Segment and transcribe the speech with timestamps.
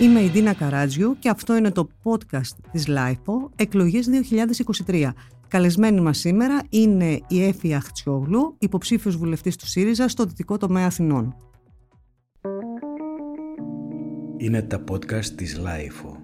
[0.00, 4.08] Είμαι η Δίνα Καράτζιου και αυτό είναι το podcast της LIFO εκλογές
[4.86, 5.10] 2023.
[5.48, 11.36] Καλεσμένη μας σήμερα είναι η Έφη Αχτσιόγλου, υποψήφιος βουλευτής του ΣΥΡΙΖΑ στο Δυτικό Τομέα Αθηνών.
[14.36, 16.17] Είναι τα podcast της LIFO.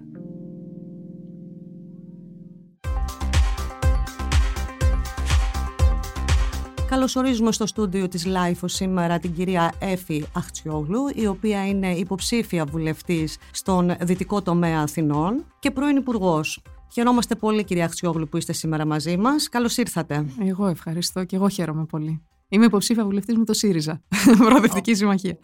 [6.87, 13.37] Καλωσορίζουμε στο στούντιο της LIFO σήμερα την κυρία Έφη Αχτσιόγλου, η οποία είναι υποψήφια βουλευτής
[13.51, 16.61] στον Δυτικό Τομέα Αθηνών και πρώην υπουργός.
[16.93, 19.49] Χαιρόμαστε πολύ κυρία Αχτσιόγλου που είστε σήμερα μαζί μας.
[19.49, 20.25] Καλώς ήρθατε.
[20.47, 22.21] Εγώ ευχαριστώ και εγώ χαίρομαι πολύ.
[22.55, 24.01] Είμαι υποψήφια βουλευτής με το ΣΥΡΙΖΑ.
[24.45, 25.37] Προοδευτική Συμμαχία.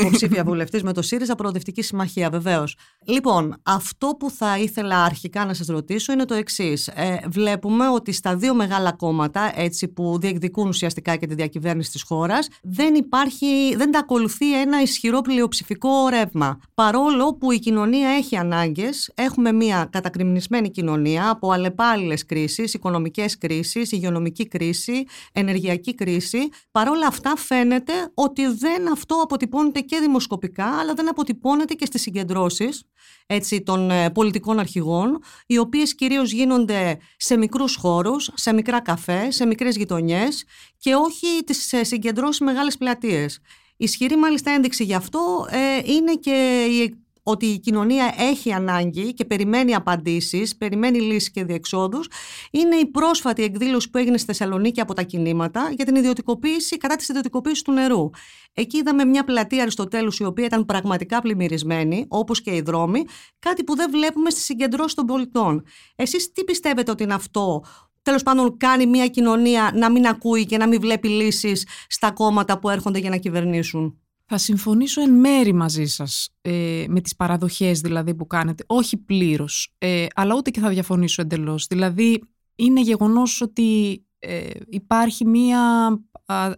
[0.00, 2.76] Υποψήφια βουλευτής με το ΣΥΡΙΖΑ, Προοδευτική Συμμαχία, βεβαίως.
[3.06, 6.88] Λοιπόν, αυτό που θα ήθελα αρχικά να σας ρωτήσω είναι το εξής.
[6.88, 12.02] Ε, βλέπουμε ότι στα δύο μεγάλα κόμματα έτσι, που διεκδικούν ουσιαστικά και τη διακυβέρνηση της
[12.02, 16.60] χώρας, δεν υπάρχει, δεν τα ακολουθεί ένα ισχυρό πλειοψηφικό ρεύμα.
[16.74, 23.92] Παρόλο που η κοινωνία έχει ανάγκες, έχουμε μια κατακριμνισμένη κοινωνία από αλλεπάλληλες κρίσεις, οικονομικές κρίσεις,
[23.92, 31.08] υγειονομική κρίση, ενεργειακή κρίση παρόλα αυτά φαίνεται ότι δεν αυτό αποτυπώνεται και δημοσκοπικά, αλλά δεν
[31.08, 32.84] αποτυπώνεται και στις συγκεντρώσεις
[33.26, 39.30] έτσι, των ε, πολιτικών αρχηγών, οι οποίες κυρίως γίνονται σε μικρούς χώρους, σε μικρά καφέ,
[39.30, 40.44] σε μικρές γειτονιές
[40.78, 43.40] και όχι τις ε, συγκεντρώσεις μεγάλες πλατείες.
[43.76, 49.24] Ισχυρή μάλιστα ένδειξη γι' αυτό ε, είναι και η ότι η κοινωνία έχει ανάγκη και
[49.24, 52.08] περιμένει απαντήσεις, περιμένει λύσεις και διεξόδους,
[52.50, 56.96] είναι η πρόσφατη εκδήλωση που έγινε στη Θεσσαλονίκη από τα κινήματα για την ιδιωτικοποίηση, κατά
[56.96, 58.10] της ιδιωτικοποίησης του νερού.
[58.52, 63.04] Εκεί είδαμε μια πλατεία Αριστοτέλους η οποία ήταν πραγματικά πλημμυρισμένη, όπως και οι δρόμοι,
[63.38, 65.62] κάτι που δεν βλέπουμε στη συγκεντρώση των πολιτών.
[65.96, 67.62] Εσείς τι πιστεύετε ότι είναι αυτό;
[68.02, 72.58] Τέλος πάντων κάνει μια κοινωνία να μην ακούει και να μην βλέπει λύσεις στα κόμματα
[72.58, 74.00] που έρχονται για να κυβερνήσουν;
[74.32, 79.74] Θα συμφωνήσω εν μέρη μαζί σας ε, με τις παραδοχές δηλαδή που κάνετε, όχι πλήρως,
[79.78, 81.66] ε, αλλά ούτε και θα διαφωνήσω εντελώς.
[81.66, 82.22] Δηλαδή
[82.54, 85.60] είναι γεγονός ότι ε, υπάρχει μία,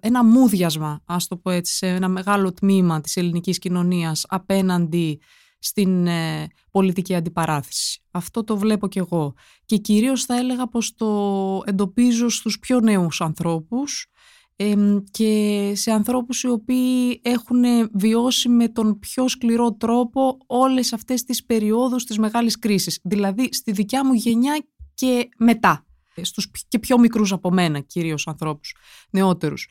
[0.01, 5.21] ένα μούδιασμα, ας το πω έτσι, σε ένα μεγάλο τμήμα της ελληνικής κοινωνίας απέναντι
[5.59, 8.03] στην ε, πολιτική αντιπαράθεση.
[8.11, 9.35] Αυτό το βλέπω κι εγώ.
[9.65, 14.07] Και κυρίως θα έλεγα πως το εντοπίζω στους πιο νέους ανθρώπους,
[15.11, 21.45] και σε ανθρώπους οι οποίοι έχουν βιώσει με τον πιο σκληρό τρόπο όλες αυτές τις
[21.45, 23.01] περιόδους της μεγάλης κρίσης.
[23.03, 25.87] Δηλαδή στη δικιά μου γενιά και μετά,
[26.23, 28.75] στους και πιο μικρούς από μένα κυρίως ανθρώπους,
[29.11, 29.69] νεότερους.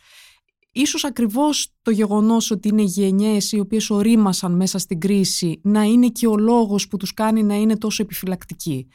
[0.71, 6.07] Ίσως ακριβώς το γεγονός ότι είναι γενιές οι οποίες ορίμασαν μέσα στην κρίση να είναι
[6.07, 8.87] και ο λόγος που τους κάνει να είναι τόσο επιφυλακτικοί.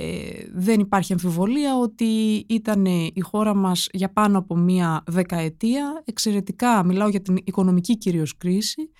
[0.00, 6.84] Ε, δεν υπάρχει αμφιβολία ότι ήταν η χώρα μας για πάνω από μία δεκαετία εξαιρετικά,
[6.84, 8.90] μιλάω για την οικονομική κυρίως κρίση,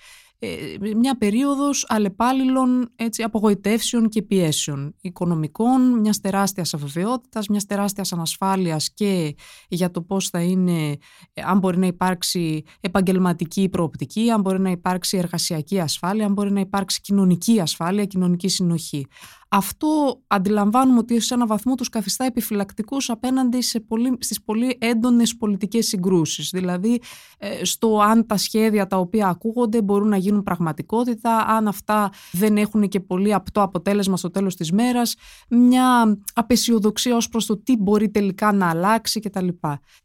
[0.40, 0.48] ε,
[0.96, 9.34] μια περίοδος αλλεπάλληλων έτσι, απογοητεύσεων και πιέσεων οικονομικών, μιας τεράστιας αβεβαιότητας, μιας τεράστιας ανασφάλειας και
[9.68, 10.96] για το πώς θα είναι,
[11.32, 16.52] ε, αν μπορεί να υπάρξει επαγγελματική προοπτική, αν μπορεί να υπάρξει εργασιακή ασφάλεια, αν μπορεί
[16.52, 19.06] να υπάρξει κοινωνική ασφάλεια, κοινωνική συνοχή.
[19.50, 25.36] Αυτό αντιλαμβάνουμε ότι σε ένα βαθμό τους καθιστά επιφυλακτικούς απέναντι σε πολύ, στις πολύ έντονες
[25.36, 26.50] πολιτικές συγκρούσεις.
[26.50, 27.00] Δηλαδή
[27.38, 32.56] ε, στο αν τα σχέδια τα οποία ακούγονται μπορούν να γίνουν πραγματικότητα, αν αυτά δεν
[32.56, 35.14] έχουν και πολύ απτό αποτέλεσμα στο τέλος της μέρας,
[35.48, 39.48] μια απεσιοδοξία ως προς το τι μπορεί τελικά να αλλάξει κτλ.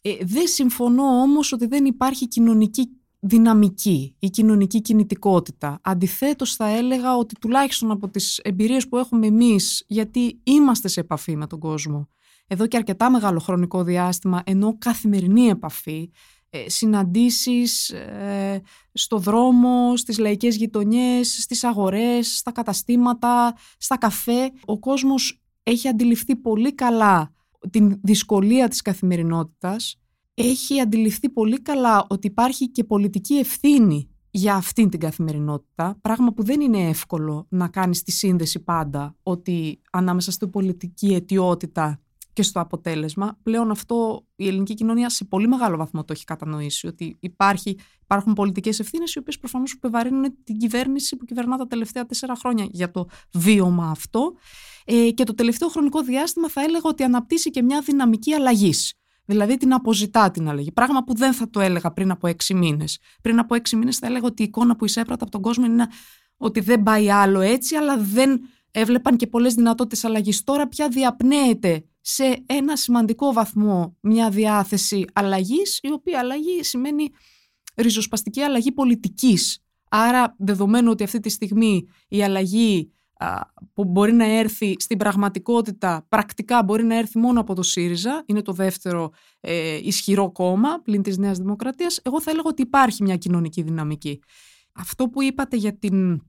[0.02, 2.90] Ε, δεν συμφωνώ όμως ότι δεν υπάρχει κοινωνική
[3.26, 5.80] δυναμική, η κοινωνική κινητικότητα.
[5.84, 11.36] Αντιθέτως θα έλεγα ότι τουλάχιστον από τις εμπειρίες που έχουμε εμείς, γιατί είμαστε σε επαφή
[11.36, 12.10] με τον κόσμο,
[12.48, 16.12] εδώ και αρκετά μεγάλο χρονικό διάστημα, ενώ καθημερινή επαφή,
[16.50, 18.62] ε, συναντήσεις ε,
[18.94, 24.52] στο δρόμο, στις λαϊκές γειτονιές, στις αγορές, στα καταστήματα, στα καφέ.
[24.66, 27.34] Ο κόσμος έχει αντιληφθεί πολύ καλά
[27.70, 30.03] την δυσκολία της καθημερινότητας
[30.34, 36.44] έχει αντιληφθεί πολύ καλά ότι υπάρχει και πολιτική ευθύνη για αυτήν την καθημερινότητα, πράγμα που
[36.44, 42.02] δεν είναι εύκολο να κάνεις τη σύνδεση πάντα, ότι ανάμεσα στην πολιτική αιτιότητα
[42.34, 43.38] και στο αποτέλεσμα.
[43.44, 48.34] Πλέον αυτό η ελληνική κοινωνία σε πολύ μεγάλο βαθμό το έχει κατανοήσει, ότι υπάρχει, υπάρχουν
[48.34, 52.92] πολιτικές ευθύνες οι οποίες προφανώς επιβαρύνουν την κυβέρνηση που κυβερνά τα τελευταία τέσσερα χρόνια για
[52.92, 54.34] το βίωμα αυτό.
[54.86, 58.94] Ε, και το τελευταίο χρονικό διάστημα θα έλεγα ότι αναπτύσσει και μια δυναμική αλλαγής.
[59.26, 60.72] Δηλαδή την αποζητά την αλλαγή.
[60.72, 63.00] Πράγμα που δεν θα το έλεγα πριν από έξι μήνες.
[63.22, 65.88] Πριν από έξι μήνες θα έλεγα ότι η εικόνα που εισέπρατα από τον κόσμο είναι
[66.38, 68.42] ότι δεν πάει άλλο έτσι, αλλά δεν
[68.72, 70.44] έβλεπαν και πολλές δυνατότητες αλλαγής.
[70.44, 77.10] Τώρα πια διαπνέεται σε ένα σημαντικό βαθμό μια διάθεση αλλαγής, η οποία αλλαγή σημαίνει
[77.76, 79.64] ριζοσπαστική αλλαγή πολιτικής
[79.96, 82.92] Άρα, δεδομένου ότι αυτή τη στιγμή η αλλαγή
[83.74, 88.42] που μπορεί να έρθει στην πραγματικότητα, πρακτικά μπορεί να έρθει μόνο από το ΣΥΡΙΖΑ, είναι
[88.42, 93.18] το δεύτερο ε, ισχυρό κόμμα πλην της Νέας Δημοκρατίας, εγώ θα έλεγα ότι υπάρχει μια
[93.18, 94.20] κοινωνική δυναμική.
[94.72, 96.22] Αυτό που είπατε για την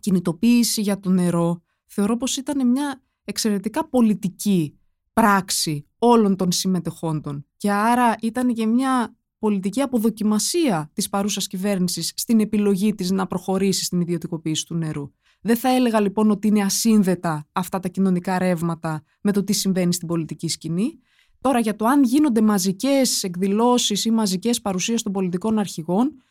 [0.00, 4.78] κινητοποίηση για το νερό, θεωρώ πως ήταν μια εξαιρετικά πολιτική
[5.12, 12.40] πράξη όλων των συμμετεχόντων και άρα ήταν και μια πολιτική αποδοκιμασία της παρούσας κυβέρνησης στην
[12.40, 15.10] επιλογή της να προχωρήσει στην ιδιωτικοποίηση του νερού.
[15.40, 19.92] Δεν θα έλεγα λοιπόν ότι είναι ασύνδετα αυτά τα κοινωνικά ρεύματα με το τι συμβαίνει
[19.92, 20.98] στην πολιτική σκηνή.
[21.40, 26.22] Τώρα για το αν γίνονται μαζικές εκδηλώσεις ή μαζικές παρουσίες των πολιτικών αρχηγών,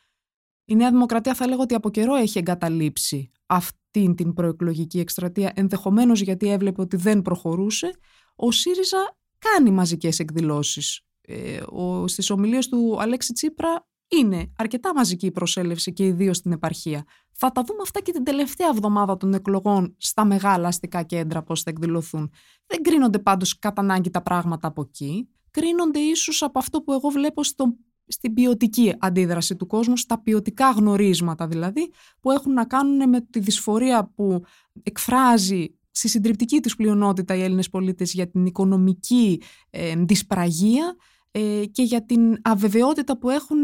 [0.65, 6.21] η Νέα Δημοκρατία θα έλεγα ότι από καιρό έχει εγκαταλείψει αυτήν την προεκλογική εκστρατεία, ενδεχομένως
[6.21, 7.91] γιατί έβλεπε ότι δεν προχωρούσε.
[8.35, 11.01] Ο ΣΥΡΙΖΑ κάνει μαζικές εκδηλώσεις.
[11.21, 16.51] Ε, ο, στις ομιλίες του Αλέξη Τσίπρα είναι αρκετά μαζική η προσέλευση και ιδίως στην
[16.51, 17.03] επαρχία.
[17.41, 21.61] Θα τα δούμε αυτά και την τελευταία εβδομάδα των εκλογών στα μεγάλα αστικά κέντρα πώς
[21.61, 22.31] θα εκδηλωθούν.
[22.65, 25.29] Δεν κρίνονται πάντως κατά ανάγκη τα πράγματα από εκεί.
[25.51, 27.75] Κρίνονται ίσως από αυτό που εγώ βλέπω στο,
[28.07, 33.39] στην ποιοτική αντίδραση του κόσμου, στα ποιοτικά γνωρίσματα δηλαδή, που έχουν να κάνουν με τη
[33.39, 34.43] δυσφορία που
[34.83, 40.95] εκφράζει στη συντριπτική τους πλειονότητα οι Έλληνες πολίτες για την οικονομική ε, δυσπραγία
[41.31, 43.59] ε, και για την αβεβαιότητα που έχουν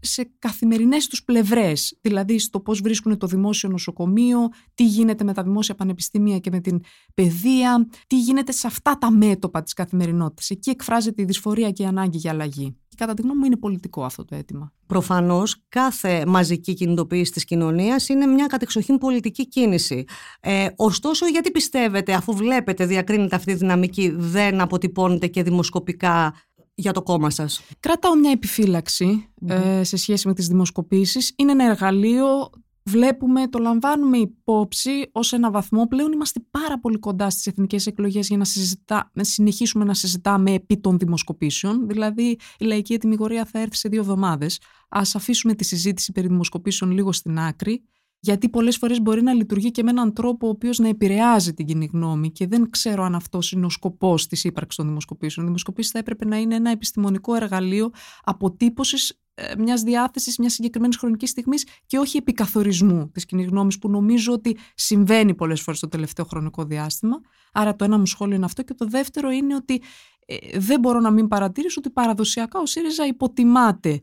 [0.00, 5.42] σε καθημερινές τους πλευρές, δηλαδή στο πώς βρίσκουν το δημόσιο νοσοκομείο, τι γίνεται με τα
[5.42, 6.80] δημόσια πανεπιστήμια και με την
[7.14, 10.50] παιδεία, τι γίνεται σε αυτά τα μέτωπα της καθημερινότητας.
[10.50, 12.76] Εκεί εκφράζεται η δυσφορία και η ανάγκη για αλλαγή.
[12.88, 14.72] Και κατά τη γνώμη μου είναι πολιτικό αυτό το αίτημα.
[14.86, 20.04] Προφανώς, κάθε μαζική κινητοποίηση της κοινωνίας είναι μια κατεξοχήν πολιτική κίνηση.
[20.40, 26.34] Ε, ωστόσο, γιατί πιστεύετε, αφού βλέπετε, διακρίνεται αυτή η δυναμική, δεν αποτυπώνεται και δημοσκοπικά
[26.80, 27.60] για το κόμμα σας.
[27.80, 31.32] Κρατάω μια επιφυλαξη ε, σε σχέση με τις δημοσκοπήσεις.
[31.36, 32.50] Είναι ένα εργαλείο,
[32.82, 35.86] βλέπουμε, το λαμβάνουμε υπόψη ως ένα βαθμό.
[35.86, 40.52] Πλέον είμαστε πάρα πολύ κοντά στις εθνικές εκλογές για να, συζητά, να συνεχίσουμε να συζητάμε
[40.52, 41.88] επί των δημοσκοπήσεων.
[41.88, 44.60] Δηλαδή η λαϊκή ετοιμιγορία θα έρθει σε δύο εβδομάδες.
[44.88, 47.82] Ας αφήσουμε τη συζήτηση περί δημοσκοπήσεων λίγο στην άκρη
[48.20, 51.66] γιατί πολλές φορές μπορεί να λειτουργεί και με έναν τρόπο ο οποίος να επηρεάζει την
[51.66, 55.44] κοινή γνώμη και δεν ξέρω αν αυτός είναι ο σκοπός της ύπαρξης των δημοσκοπήσεων.
[55.44, 57.90] Οι δημοσκοπήσεις θα έπρεπε να είναι ένα επιστημονικό εργαλείο
[58.24, 63.90] αποτύπωσης ε, μιας διάθεσης μιας συγκεκριμένης χρονικής στιγμής και όχι επικαθορισμού της κοινής γνώμης, που
[63.90, 67.20] νομίζω ότι συμβαίνει πολλές φορές στο τελευταίο χρονικό διάστημα.
[67.52, 68.62] Άρα, το ένα μου σχόλιο είναι αυτό.
[68.62, 69.82] Και το δεύτερο είναι ότι
[70.26, 74.02] ε, δεν μπορώ να μην παρατηρήσω ότι παραδοσιακά ο ΣΥΡΙΖΑ υποτιμάται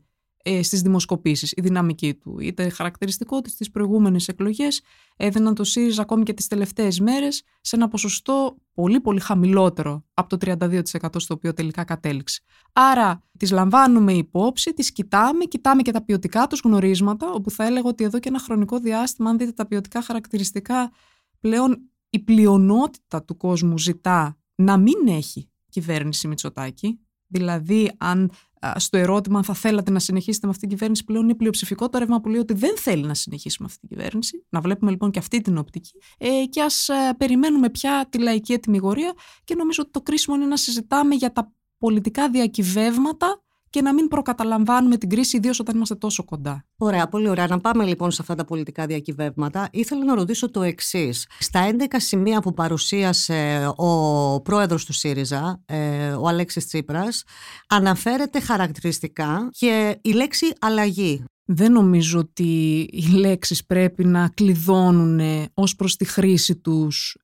[0.50, 2.40] ε, στις δημοσκοπήσεις, η δυναμική του.
[2.40, 4.82] Είτε χαρακτηριστικό ότι στις προηγούμενες εκλογές
[5.18, 10.38] έδιναν το ΣΥΡΙΖΑ ακόμη και τις τελευταίες μέρες σε ένα ποσοστό πολύ πολύ χαμηλότερο από
[10.38, 10.82] το 32%
[11.16, 12.42] στο οποίο τελικά κατέληξε.
[12.74, 17.88] Άρα τις λαμβάνουμε υπόψη, τις κοιτάμε, κοιτάμε και τα ποιοτικά τους γνωρίσματα, όπου θα έλεγα
[17.90, 20.92] ότι εδώ και ένα χρονικό διάστημα, αν δείτε τα ποιοτικά χαρακτηριστικά,
[21.40, 28.32] πλέον η πλειονότητα του κόσμου ζητά να μην έχει κυβέρνηση Μητσοτάκη, Δηλαδή, αν
[28.75, 31.98] στο ερώτημα αν θα θέλατε να συνεχίσετε με αυτή την κυβέρνηση, πλέον είναι πλειοψηφικό το
[31.98, 34.45] ρεύμα που λέει ότι δεν θέλει να συνεχίσει με αυτή την κυβέρνηση.
[34.50, 35.92] Να βλέπουμε λοιπόν και αυτή την οπτική.
[36.18, 39.13] Ε, και ας περιμένουμε πια τη λαϊκή ετοιμιγορία.
[39.44, 44.08] Και νομίζω ότι το κρίσιμο είναι να συζητάμε για τα πολιτικά διακυβεύματα και να μην
[44.08, 46.65] προκαταλαμβάνουμε την κρίση, ιδίως όταν είμαστε τόσο κοντά.
[46.77, 47.48] Ωραία, πολύ ωραία.
[47.48, 49.70] Να πάμε λοιπόν σε αυτά τα πολιτικά διακυβεύματα.
[49.72, 51.27] Ήθελα να ρωτήσω το εξής.
[51.39, 57.24] Στα 11 σημεία που παρουσίασε ο πρόεδρος του ΣΥΡΙΖΑ, ε, ο Αλέξης Τσίπρας,
[57.68, 61.24] αναφέρεται χαρακτηριστικά και η λέξη αλλαγή.
[61.50, 65.20] Δεν νομίζω ότι οι λέξεις πρέπει να κλειδώνουν
[65.54, 67.18] ως προς τη χρήση τους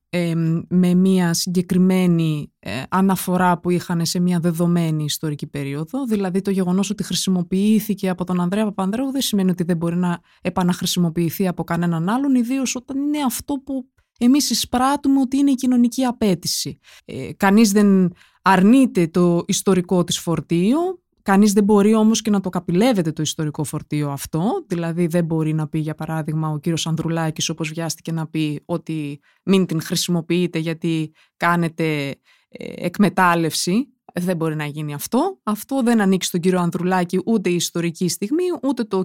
[0.68, 6.04] με μια συγκεκριμένη ε, αναφορά που είχαν σε μια δεδομένη ιστορική περίοδο.
[6.04, 10.20] Δηλαδή το γεγονός ότι χρησιμοποιήθηκε από τον Ανδρέα Παπανδρέου δεν σημαίνει ότι δεν μπορεί να
[10.42, 13.88] επαναχρησιμοποιηθεί από κανέναν άλλον, ιδίως όταν είναι αυτό που
[14.18, 16.78] εμείς εισπράττουμε ότι είναι η κοινωνική απέτηση.
[17.04, 18.12] Ε, κανείς δεν
[18.42, 20.78] αρνείται το ιστορικό της φορτίο,
[21.24, 25.52] Κανείς δεν μπορεί όμως και να το καπηλεύεται το ιστορικό φορτίο αυτό, δηλαδή δεν μπορεί
[25.52, 30.58] να πει για παράδειγμα ο κύριος Ανδρουλάκης όπως βιάστηκε να πει ότι μην την χρησιμοποιείτε
[30.58, 32.08] γιατί κάνετε
[32.48, 35.40] ε, εκμετάλλευση, δεν μπορεί να γίνει αυτό.
[35.42, 39.04] Αυτό δεν ανήκει στον κύριο Ανδρουλάκη ούτε η ιστορική στιγμή, ούτε το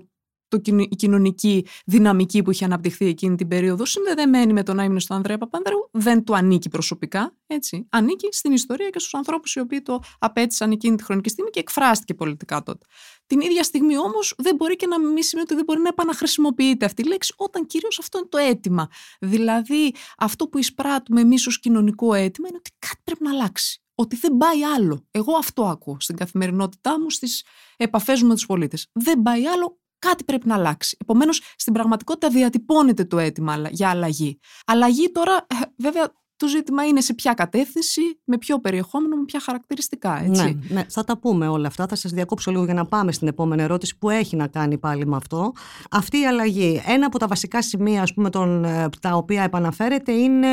[0.50, 5.18] το, η κοινωνική δυναμική που είχε αναπτυχθεί εκείνη την περίοδο, συνδεδεμένη με τον άμυνο στον
[5.18, 7.36] Ανδρέα Παπανδρέου, δεν του ανήκει προσωπικά.
[7.48, 7.88] Έτσι.
[7.90, 11.60] Ανήκει στην ιστορία και στους ανθρώπους οι οποίοι το απέτησαν εκείνη τη χρονική στιγμή και
[11.60, 12.86] εκφράστηκε πολιτικά τότε.
[13.28, 16.86] Την ίδια στιγμή όμως δεν μπορεί και να μην σημαίνει ότι δεν μπορεί να επαναχρησιμοποιείται
[16.86, 18.90] αυτή η λέξη, όταν κυρίως αυτό είναι το αίτημα.
[19.20, 24.16] Δηλαδή, αυτό που εισπράττουμε εμείς ως κοινωνικό αίτημα είναι ότι κάτι πρέπει να αλλάξει ότι
[24.16, 25.08] δεν πάει άλλο.
[25.12, 27.46] Εγώ αυτό ακούω στην καθημερινότητά μου, στις
[27.78, 28.88] επαφές μου με τους πολίτες.
[28.92, 30.98] Δεν πάει άλλο, κάτι πρέπει να αλλάξει.
[31.02, 34.40] Επομένως, στην πραγματικότητα διατυπώνεται το αίτημα για αλλαγή.
[34.66, 39.40] Αλλαγή τώρα, ε, βέβαια, το ζήτημα είναι σε ποια κατεύθυνση, με ποιο περιεχόμενο, με ποια
[39.40, 40.24] χαρακτηριστικά.
[40.24, 40.44] Έτσι.
[40.44, 41.88] Ναι, ναι, θα τα πούμε όλα αυτά.
[41.88, 45.06] Θα σας διακόψω λίγο για να πάμε στην επόμενη ερώτηση που έχει να κάνει πάλι
[45.06, 45.52] με αυτό.
[45.92, 50.12] Αυτή η αλλαγή, ένα από τα βασικά σημεία ας πούμε, τον, ε, τα οποία επαναφέρεται
[50.12, 50.48] είναι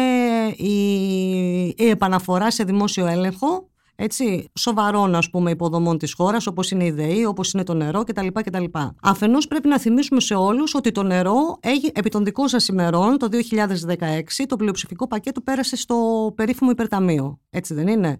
[0.56, 6.84] η, η επαναφορά σε δημόσιο έλεγχο έτσι, σοβαρών ας πούμε, υποδομών της χώρας, όπως είναι
[6.84, 8.26] η ΔΕΗ, όπως είναι το νερό κτλ.
[8.32, 8.64] κτλ.
[9.02, 13.18] Αφενός πρέπει να θυμίσουμε σε όλους ότι το νερό, έχει, επί των δικών σας ημερών,
[13.18, 17.40] το 2016, το πλειοψηφικό πακέτο πέρασε στο περίφημο υπερταμείο.
[17.50, 18.18] Έτσι δεν είναι;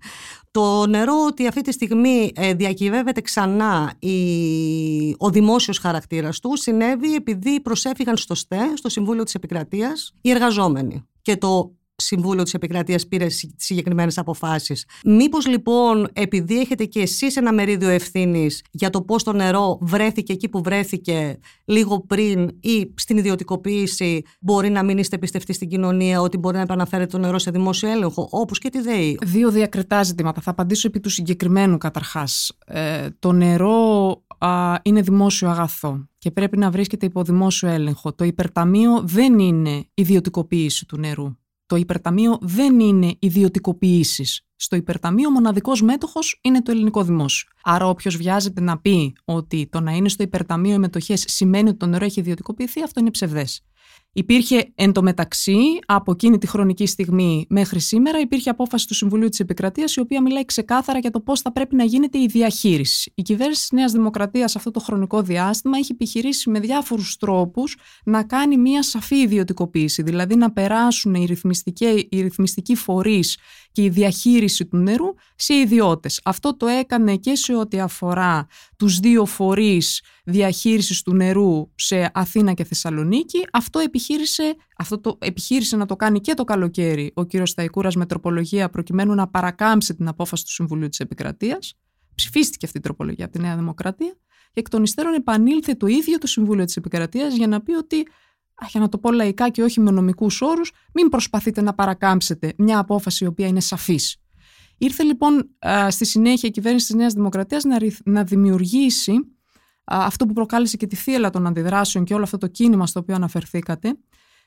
[0.51, 4.17] Το νερό ότι αυτή τη στιγμή ε, διακυβεύεται ξανά η,
[5.19, 11.05] ο δημόσιος χαρακτήρας του συνέβη επειδή προσέφηγαν στο ΣΤΕ, στο Συμβούλιο της Επικρατείας, οι εργαζόμενοι.
[11.23, 13.27] Και το Συμβούλιο της Επικρατείας πήρε
[13.57, 14.85] συγκεκριμένες αποφάσεις.
[15.05, 20.33] Μήπως λοιπόν επειδή έχετε και εσείς ένα μερίδιο ευθύνης για το πώς το νερό βρέθηκε
[20.33, 26.21] εκεί που βρέθηκε λίγο πριν ή στην ιδιωτικοποίηση μπορεί να μην είστε πιστευτοί στην κοινωνία
[26.21, 30.03] ότι μπορεί να επαναφέρετε το νερό σε δημόσιο έλεγχο όπως και τη ΔΕΗ; Δύο διακριτά
[30.03, 30.41] ζητήματα.
[30.41, 32.53] Θα απαντήσω επί του συγκεκριμένου καταρχάς.
[32.67, 38.13] Ε, το νερό α, είναι δημόσιο αγαθό και πρέπει να βρίσκεται υπό δημόσιο έλεγχο.
[38.13, 44.41] Το υπερταμείο δεν είναι ιδιωτικοποίηση του νερού το υπερταμείο δεν είναι ιδιωτικοποιήσεις.
[44.57, 47.49] Στο υπερταμείο, ο μοναδικός μέτοχος είναι το ελληνικό δημόσιο.
[47.63, 51.79] Άρα, όποιος βιάζεται να πει ότι το να είναι στο υπερταμείο οι μετοχές σημαίνει ότι
[51.79, 53.63] το νερό έχει ιδιωτικοποιηθεί, αυτό είναι ψευδές.
[54.19, 59.29] Υπήρχε εν τω μεταξύ, από εκείνη τη χρονική στιγμή μέχρι σήμερα, υπήρχε απόφαση του Συμβουλίου
[59.29, 63.13] της Επικρατείας, η οποία μιλάει ξεκάθαρα για το πώς θα πρέπει να γίνεται η διαχείριση.
[63.15, 68.23] Η κυβέρνηση της Νέας Δημοκρατίας αυτό το χρονικό διάστημα έχει επιχειρήσει με διάφορους τρόπους να
[68.23, 71.39] κάνει μια σαφή ιδιωτικοποίηση, δηλαδή να περάσουν οι,
[72.09, 73.39] οι ρυθμιστικοί φορείς
[73.77, 76.21] και η διαχείριση του νερού σε ιδιώτες.
[76.25, 82.53] Αυτό το έκανε και σε ό,τι αφορά τους δύο φορείς διαχείρισης του νερού σε Αθήνα
[82.53, 83.47] και Θεσσαλονίκη.
[83.53, 88.07] Αυτό επιχείρησε, αυτό το επιχείρησε να το κάνει και το καλοκαίρι ο κύριος Σταϊκούρας με
[88.07, 91.75] τροπολογία προκειμένου να παρακάμψει την απόφαση του Συμβουλίου της Επικρατείας.
[92.15, 94.17] Ψηφίστηκε αυτή η τροπολογία από τη Νέα Δημοκρατία
[94.53, 98.07] και εκ των υστέρων επανήλθε το ίδιο το Συμβούλιο της Επικρατείας για να πει ότι
[98.71, 102.79] για να το πω λαϊκά και όχι με νομικούς όρους, μην προσπαθείτε να παρακάμψετε μια
[102.79, 104.17] απόφαση η οποία είναι σαφής.
[104.79, 105.51] Ήρθε λοιπόν
[105.89, 107.65] στη συνέχεια η κυβέρνηση της Νέας Δημοκρατίας
[108.05, 109.15] να δημιουργήσει
[109.85, 113.15] αυτό που προκάλεσε και τη θύελα των αντιδράσεων και όλο αυτό το κίνημα στο οποίο
[113.15, 113.99] αναφερθήκατε,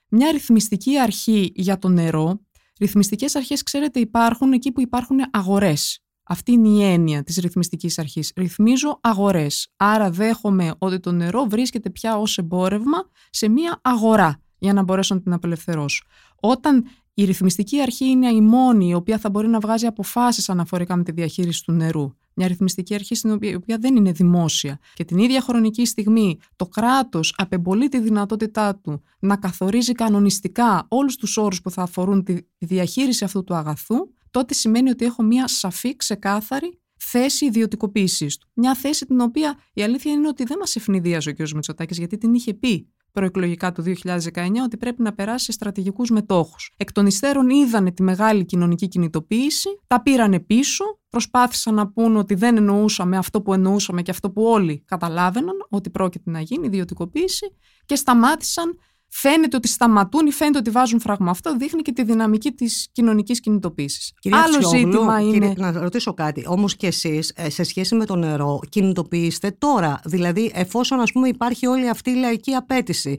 [0.09, 2.45] μια ρυθμιστική αρχή για το νερό.
[2.79, 6.03] Ρυθμιστικές αρχές, ξέρετε, υπάρχουν εκεί που υπάρχουν αγορές.
[6.31, 8.31] Αυτή είναι η έννοια της ρυθμιστικής αρχής.
[8.35, 9.67] Ρυθμίζω αγορές.
[9.77, 15.15] Άρα δέχομαι ότι το νερό βρίσκεται πια ως εμπόρευμα σε μια αγορά για να μπορέσω
[15.15, 16.05] να την απελευθερώσω.
[16.35, 20.95] Όταν η ρυθμιστική αρχή είναι η μόνη η οποία θα μπορεί να βγάζει αποφάσεις αναφορικά
[20.95, 24.79] με τη διαχείριση του νερού μια ρυθμιστική αρχή στην οποία, η οποία δεν είναι δημόσια
[24.93, 31.15] και την ίδια χρονική στιγμή το κράτος απεμπολεί τη δυνατότητά του να καθορίζει κανονιστικά όλους
[31.15, 33.95] τους όρους που θα αφορούν τη διαχείριση αυτού του αγαθού,
[34.31, 38.47] τότε σημαίνει ότι έχω μια σαφή, ξεκάθαρη θέση ιδιωτικοποίησής του.
[38.53, 41.49] Μια θέση την οποία η αλήθεια είναι ότι δεν μας ευνηδίαζε ο κ.
[41.49, 46.73] Μητσοτάκης, γιατί την είχε πει προεκλογικά του 2019 ότι πρέπει να περάσει σε στρατηγικούς μετόχους.
[46.77, 52.33] Εκ των υστέρων είδανε τη μεγάλη κοινωνική κινητοποίηση, τα πήρανε πίσω, προσπάθησαν να πούν ότι
[52.35, 57.55] δεν εννοούσαμε αυτό που εννοούσαμε και αυτό που όλοι καταλάβαιναν ότι πρόκειται να γίνει, ιδιωτικοποίηση,
[57.85, 58.77] και σταμάτησαν
[59.09, 61.31] φαίνεται ότι σταματούν ή φαίνεται ότι βάζουν φράγμα.
[61.31, 64.13] Αυτό δείχνει και τη δυναμική της κοινωνικής κινητοποίησης.
[64.31, 65.31] Άλλο ζήτημα είναι.
[65.31, 66.43] Κύριε, να ρωτήσω κάτι.
[66.47, 69.99] Όμως και εσείς, ε, σε σχέση με το νερό, κινητοποιήστε τώρα.
[70.05, 73.15] Δηλαδή, εφόσον ας πούμε, υπάρχει όλη αυτή η λαϊκή απέτηση.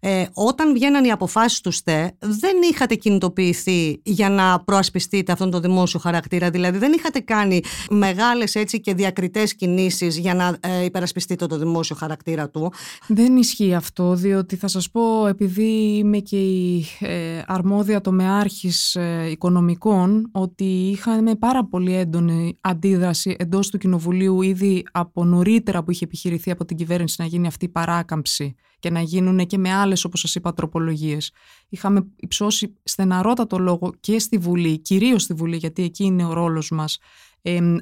[0.00, 5.60] Ε, όταν βγαίναν οι αποφάσεις του ΣΤΕ, δεν είχατε κινητοποιηθεί για να προασπιστείτε αυτόν τον
[5.60, 6.50] δημόσιο χαρακτήρα.
[6.50, 12.50] Δηλαδή, δεν είχατε κάνει μεγάλες και διακριτές κινήσεις για να ε, υπερασπιστείτε το δημόσιο χαρακτήρα
[12.50, 12.72] του.
[13.06, 19.30] Δεν ισχύει αυτό, διότι θα σας πω επειδή είμαι και η ε, αρμόδια τομεάρχης ε,
[19.30, 26.04] οικονομικών, ότι είχαμε πάρα πολύ έντονη αντίδραση εντός του Κοινοβουλίου ήδη από νωρίτερα που είχε
[26.04, 30.04] επιχειρηθεί από την κυβέρνηση να γίνει αυτή η παράκαμψη και να γίνουν και με άλλες
[30.04, 31.32] όπως σας είπα τροπολογίες.
[31.68, 36.70] Είχαμε υψώσει στεναρότατο λόγο και στη Βουλή, κυρίως στη Βουλή γιατί εκεί είναι ο ρόλος
[36.70, 36.98] μας,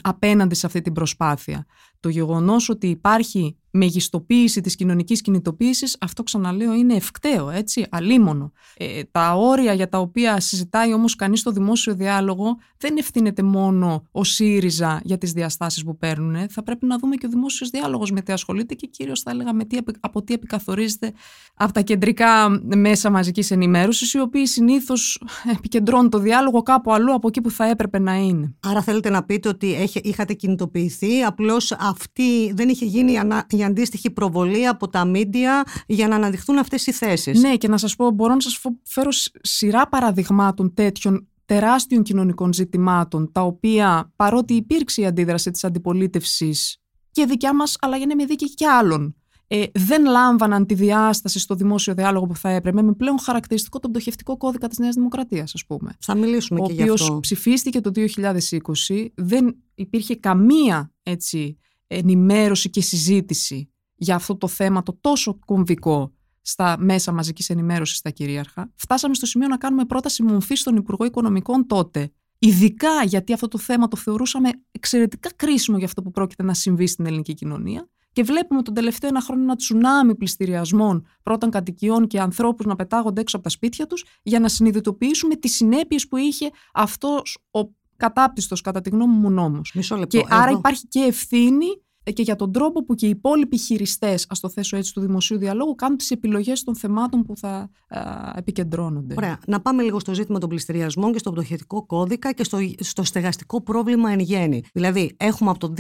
[0.01, 1.67] απέναντι σε αυτή την προσπάθεια.
[2.01, 8.53] Το γεγονός ότι υπάρχει μεγιστοποίηση της κοινωνικής κινητοποίησης, αυτό ξαναλέω είναι ευκταίο, έτσι, αλίμονο.
[8.77, 14.03] Ε, τα όρια για τα οποία συζητάει όμως κανείς στο δημόσιο διάλογο δεν ευθύνεται μόνο
[14.11, 16.49] ο ΣΥΡΙΖΑ για τις διαστάσεις που παίρνουν.
[16.51, 19.53] Θα πρέπει να δούμε και ο δημόσιος διάλογος με τι ασχολείται και κυρίως θα έλεγα
[19.53, 21.13] με τι, από τι επικαθορίζεται
[21.55, 25.23] από τα κεντρικά μέσα μαζικής ενημέρωσης, οι οποίοι συνήθως
[25.57, 28.55] επικεντρώνουν το διάλογο κάπου αλλού από εκεί που θα έπρεπε να είναι.
[28.63, 33.13] Άρα θέλετε να πείτε ότι είχατε κινητοποιηθεί, απλώς αυτή δεν είχε γίνει
[33.49, 37.41] η υπάρχει αντίστοιχη προβολή από τα μίντια για να αναδειχθούν αυτές οι θέσεις.
[37.41, 39.11] Ναι, και να σας πω, μπορώ να σας φέρω
[39.41, 47.25] σειρά παραδειγμάτων τέτοιων τεράστιων κοινωνικών ζητημάτων, τα οποία παρότι υπήρξε η αντίδραση της αντιπολίτευσης και
[47.25, 49.15] δικιά μας, αλλά για να είμαι δίκαιη και άλλων,
[49.51, 53.91] ε, δεν λάμβαναν τη διάσταση στο δημόσιο διάλογο που θα έπρεπε, με πλέον χαρακτηριστικό τον
[53.91, 55.97] πτωχευτικό κώδικα της Νέας Δημοκρατίας, ας πούμε.
[56.01, 56.93] Θα μιλήσουμε ο και γι' αυτό.
[56.93, 64.49] Ο οποίος ψηφίστηκε το 2020, δεν υπήρχε καμία έτσι, ενημέρωση και συζήτηση για αυτό το
[64.49, 68.73] θέμα το τόσο κομβικό στα μέσα μαζικής ενημέρωσης στα κυρίαρχα.
[68.75, 72.13] Φτάσαμε στο σημείο να κάνουμε πρόταση μομφή στον Υπουργό Οικονομικών τότε.
[72.39, 76.87] Ειδικά γιατί αυτό το θέμα το θεωρούσαμε εξαιρετικά κρίσιμο για αυτό που πρόκειται να συμβεί
[76.87, 77.89] στην ελληνική κοινωνία.
[78.13, 83.21] Και βλέπουμε τον τελευταίο ένα χρόνο ένα τσουνάμι πληστηριασμών πρώτων κατοικιών και ανθρώπους να πετάγονται
[83.21, 87.61] έξω από τα σπίτια τους για να συνειδητοποιήσουμε τις συνέπειες που είχε αυτός ο
[87.99, 89.75] κατάπτυστος, κατά τη γνώμη μου, νόμος.
[90.07, 94.27] Και άρα υπάρχει και ευθύνη ε, και για τον τρόπο που και οι υπόλοιποι χειριστές,
[94.29, 98.33] ας το θέσω έτσι, του δημοσίου διαλόγου κάνουν τις επιλογές των θεμάτων που θα α,
[98.37, 99.15] επικεντρώνονται.
[99.19, 99.39] Ωραία.
[99.47, 103.61] Να πάμε λίγο στο ζήτημα των πληστηριασμών και στο πτωχευτικό κώδικα και στο, στο στεγαστικό
[103.61, 104.63] πρόβλημα εν γέννη.
[104.73, 105.73] Δηλαδή, έχουμε από το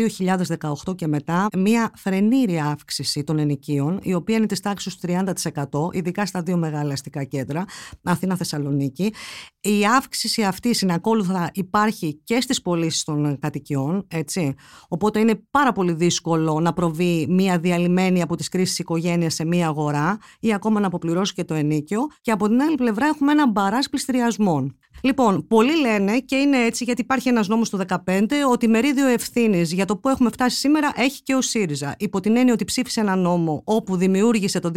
[0.86, 5.94] 2018 και μετά μία φρενήρια αύξηση των ενοικίων, η οποία είναι της τάξης του 30%,
[5.94, 7.64] ειδικά στα δύο μεγάλα αστικά κέντρα,
[8.02, 9.12] Αθήνα-Θεσσαλονίκη.
[9.60, 14.54] Η αύξηση αυτή συνακόλουθα υπάρχει και στις πωλήσεις των κατοικιών, έτσι.
[14.88, 19.44] Οπότε είναι πάρα πολύ δύσκολο δύσκολο να προβεί μια διαλυμένη από τις κρίσεις οικογένειας σε
[19.44, 22.06] μια αγορά ή ακόμα να αποπληρώσει και το ενίκιο.
[22.20, 24.76] Και από την άλλη πλευρά έχουμε ένα μπαράς πληστηριασμών.
[25.02, 29.72] Λοιπόν, πολλοί λένε και είναι έτσι γιατί υπάρχει ένας νόμος του 2015 ότι μερίδιο ευθύνης
[29.72, 31.94] για το που έχουμε φτάσει σήμερα έχει και ο ΣΥΡΙΖΑ.
[31.98, 34.70] Υπό την έννοια ότι ψήφισε ένα νόμο όπου δημιούργησε το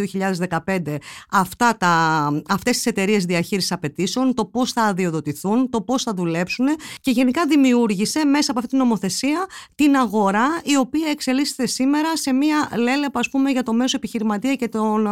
[0.65, 0.98] 2015
[1.31, 6.67] αυτά τα, αυτές τις εταιρείες διαχείρισης απαιτήσεων, το πώς θα αδειοδοτηθούν, το πώς θα δουλέψουν
[7.01, 9.45] και γενικά δημιούργησε μέσα από αυτή την νομοθεσία
[9.75, 14.55] την αγορά η οποία εξελίσσεται σήμερα σε μια λέλεπα ας πούμε για το μέσο επιχειρηματία
[14.55, 15.07] και τον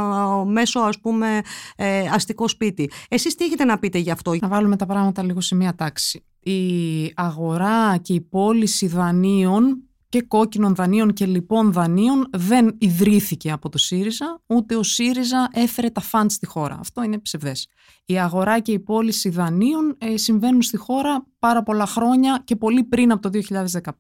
[0.52, 1.42] μέσο ας πούμε
[1.76, 2.92] ε, αστικό σπίτι.
[3.10, 6.24] Εσείς τι έχετε να πείτε γι' αυτό; Να βάλουμε τα πράγματα λίγο σε μία τάξη.
[6.40, 13.70] Η αγορά και η πώληση δανείων και κόκκινων δανείων και λοιπόν δανείων δεν ιδρύθηκε από
[13.70, 16.78] το ΣΥΡΙΖΑ, ούτε ο ΣΥΡΙΖΑ έφερε τα φαντ στη χώρα.
[16.80, 17.68] Αυτό είναι ψευδές.
[18.06, 22.84] Η αγορά και η πώληση δανείων ε, συμβαίνουν στη χώρα πάρα πολλά χρόνια και πολύ
[22.84, 23.40] πριν από το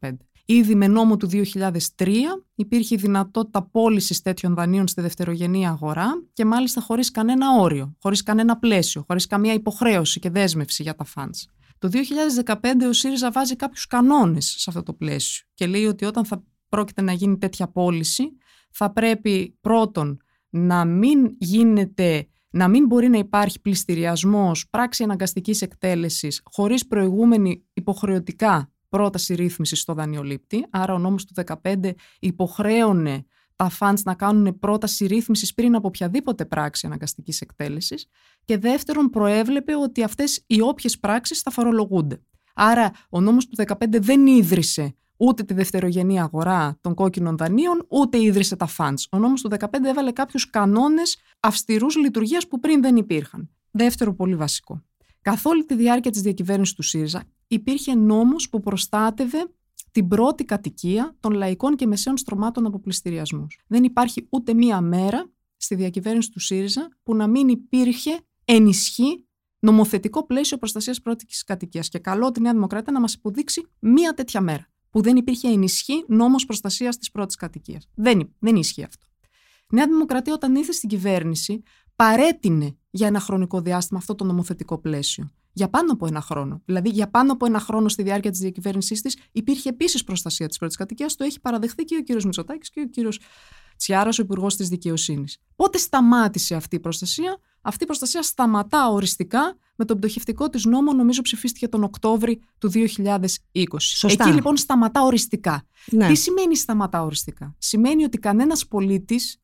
[0.01, 0.09] 2015.
[0.51, 2.07] Ήδη με νόμο του 2003
[2.55, 8.23] υπήρχε η δυνατότητα πώλησης τέτοιων δανείων στη δευτερογενή αγορά και μάλιστα χωρίς κανένα όριο, χωρίς
[8.23, 11.43] κανένα πλαίσιο, χωρίς καμία υποχρέωση και δέσμευση για τα funds.
[11.77, 11.89] Το
[12.45, 12.55] 2015
[12.89, 17.01] ο ΣΥΡΙΖΑ βάζει κάποιους κανόνες σε αυτό το πλαίσιο και λέει ότι όταν θα πρόκειται
[17.01, 18.23] να γίνει τέτοια πώληση
[18.71, 20.17] θα πρέπει πρώτον
[20.49, 28.71] να μην γίνεται να μην μπορεί να υπάρχει πληστηριασμός, πράξη αναγκαστικής εκτέλεσης χωρίς προηγούμενη υποχρεωτικά
[28.89, 30.65] πρόταση ρύθμισης στο δανειολήπτη.
[30.69, 33.25] Άρα ο νόμος του 2015 υποχρέωνε
[33.55, 38.07] τα funds να κάνουν πρόταση ρύθμισης πριν από οποιαδήποτε πράξη αναγκαστικής εκτέλεσης.
[38.45, 42.21] Και δεύτερον, προέβλεπε ότι αυτές οι όποιες πράξεις θα φορολογούνται.
[42.53, 48.21] Άρα, ο νόμος του 2015 δεν ίδρυσε ούτε τη δευτερογενή αγορά των κόκκινων δανείων, ούτε
[48.21, 49.03] ίδρυσε τα funds.
[49.11, 53.49] Ο νόμος του 2015 έβαλε κάποιους κανόνες αυστηρούς λειτουργίας που πριν δεν υπήρχαν.
[53.71, 54.81] Δεύτερο πολύ βασικό.
[55.21, 59.51] Καθ' όλη τη διάρκεια της διακυβέρνησης του ΣΥΡΙΖΑ, υπήρχε νόμος που προστάτευε
[59.91, 63.47] την πρώτη κατοικία των λαϊκών και μεσαίων στρωμάτων από πληστηριασμού.
[63.67, 69.25] Δεν υπάρχει ούτε μία μέρα στη διακυβέρνηση του ΣΥΡΙΖΑ που να μην υπήρχε ενισχύ
[69.59, 71.89] νομοθετικό πλαίσιο προστασίας πρώτης κατοικίας.
[71.89, 76.03] Και καλό τη Νέα Δημοκρατία να μας υποδείξει μία τέτοια μέρα που δεν υπήρχε ενισχύ
[76.07, 77.87] νόμος προστασίας της πρώτης κατοικίας.
[77.95, 79.05] Δεν, δεν ισχύει αυτό.
[79.71, 81.63] Η Νέα Δημοκρατία, όταν ήρθε στην κυβέρνηση,
[81.95, 86.61] παρέτεινε για ένα χρονικό διάστημα αυτό το νομοθετικό πλαίσιο για πάνω από ένα χρόνο.
[86.65, 90.57] Δηλαδή, για πάνω από ένα χρόνο στη διάρκεια της διακυβέρνησής της υπήρχε επίσης προστασία της
[90.57, 91.15] πρώτης κατοικίας.
[91.15, 93.19] Το έχει παραδεχθεί και ο κύριος Μητσοτάκης και ο κύριος
[93.77, 95.37] Τσιάρα, ο Υπουργός της Δικαιοσύνης.
[95.55, 100.93] Πότε σταμάτησε αυτή η προστασία, αυτή η προστασία σταματά οριστικά με τον πτωχευτικό της νόμο,
[100.93, 103.79] νομίζω ψηφίστηκε τον Οκτώβρη του 2020.
[103.79, 104.23] Σωστά.
[104.23, 105.63] Εκεί λοιπόν σταματά οριστικά.
[105.91, 106.07] Ναι.
[106.07, 109.39] Τι σημαίνει σταματά οριστικά; Σημαίνει ότι κανένας πολίτης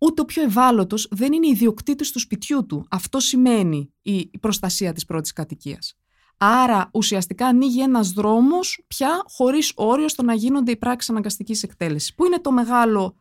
[0.00, 2.86] ούτε ο πιο ευάλωτος δεν είναι ιδιοκτήτης του σπιτιού του.
[2.90, 5.94] Αυτό σημαίνει η προστασία της πρώτης κατοικίας.
[6.36, 12.14] Άρα ουσιαστικά ανοίγει ένας δρόμος πια χωρίς όριο στο να γίνονται οι πράξεις αναγκαστικής εκτέλεσης.
[12.14, 13.16] Πού είναι το μεγάλο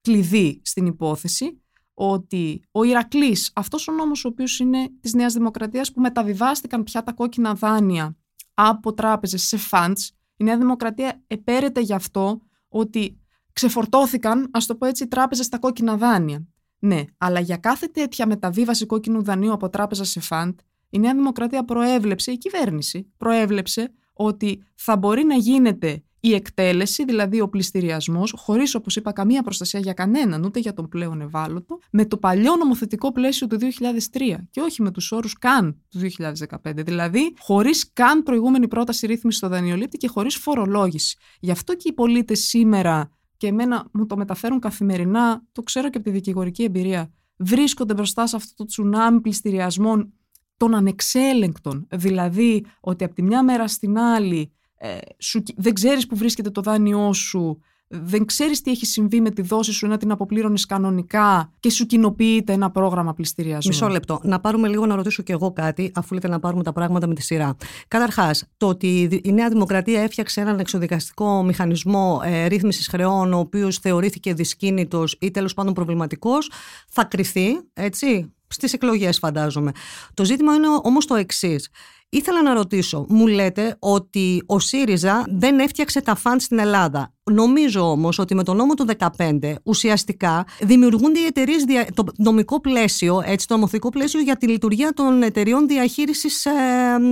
[0.00, 1.62] κλειδί στην υπόθεση,
[1.94, 7.02] ότι ο Ηρακλής, αυτός ο νόμος ο οποίος είναι της Νέας Δημοκρατίας, που μεταβιβάστηκαν πια
[7.02, 8.16] τα κόκκινα δάνεια
[8.54, 13.18] από τράπεζες σε funds, η Νέα Δημοκρατία επέρεται γι' αυτό ότι
[13.54, 16.46] ξεφορτώθηκαν, ας το πω έτσι, οι τράπεζες στα κόκκινα δάνεια.
[16.78, 20.58] Ναι, αλλά για κάθε τέτοια μεταβίβαση κόκκινου δανείου από τράπεζα σε φαντ,
[20.90, 27.40] η Νέα Δημοκρατία προέβλεψε, η κυβέρνηση προέβλεψε ότι θα μπορεί να γίνεται η εκτέλεση, δηλαδή
[27.40, 32.06] ο πληστηριασμός, χωρίς όπως είπα καμία προστασία για κανέναν, ούτε για τον πλέον ευάλωτο, με
[32.06, 36.84] το παλιό νομοθετικό πλαίσιο του 2003 και όχι με τους όρους καν του 2015.
[36.84, 41.16] Δηλαδή, χωρίς καν προηγούμενη πρόταση ρύθμισης στο δανειολήπτη και χωρίς φορολόγηση.
[41.40, 43.10] Γι' αυτό και οι πολίτες σήμερα,
[43.44, 48.26] και εμένα μου το μεταφέρουν καθημερινά, το ξέρω και από τη δικηγορική εμπειρία, βρίσκονται μπροστά
[48.26, 50.12] σε αυτό το τσουνάμι πληστηριασμών
[50.56, 51.86] των ανεξέλεγκτων.
[51.90, 56.60] Δηλαδή, ότι από τη μια μέρα στην άλλη ε, σου, δεν ξέρεις που βρίσκεται το
[56.60, 57.58] δάνειό σου,
[58.02, 61.86] δεν ξέρεις τι έχει συμβεί με τη δόση σου να την αποπλήρωνες κανονικά και σου
[61.86, 63.72] κοινοποιείται ένα πρόγραμμα πληστηριασμού.
[63.72, 64.20] Μισό λεπτό.
[64.22, 67.14] Να πάρουμε λίγο να ρωτήσω κι εγώ κάτι, αφού λέτε να πάρουμε τα πράγματα με
[67.14, 67.56] τη σειρά.
[67.88, 73.78] Καταρχάς, το ότι η Νέα Δημοκρατία έφτιαξε έναν εξοδικαστικό μηχανισμό ε, ρύθμισης χρεών, ο οποίος
[73.78, 76.50] θεωρήθηκε δυσκίνητος ή τέλος πάντων προβληματικός,
[76.88, 79.72] θα κρυθεί, έτσι, στις εκλογές, φαντάζομαι.
[80.14, 81.68] Το ζήτημα είναι όμως το εξής.
[82.14, 87.14] Ήθελα να ρωτήσω, μου λέτε ότι ο ΣΥΡΙΖΑ δεν έφτιαξε τα φαντ στην Ελλάδα.
[87.30, 93.22] Νομίζω όμως ότι με τον νόμο του 2015 ουσιαστικά δημιουργούνται οι εταιρείες, το νομικό πλαίσιο,
[93.24, 96.52] έτσι, το νομοθετικό πλαίσιο για τη λειτουργία των εταιριών διαχείρισης ε,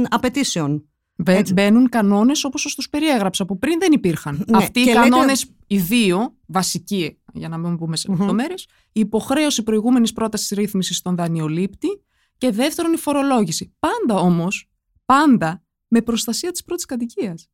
[0.08, 0.86] απαιτήσεων.
[1.52, 4.44] Μπαίνουν κανόνες όπως σας τους περιέγραψα, που πριν δεν υπήρχαν.
[4.48, 9.62] Ναι, Αυτοί οι κανόνες, οι δύο βασικοί, για να μην πούμε σε λεπτομέρειες, η υποχρέωση
[9.62, 11.88] προηγούμενης πρότασης ρύθμισης στον δανειολήπτη
[12.38, 13.74] και δεύτερον η φορολόγηση.
[13.78, 14.71] Πάντα όμως
[15.12, 17.48] πάντα με προστασία της πρώτης κατοικίας.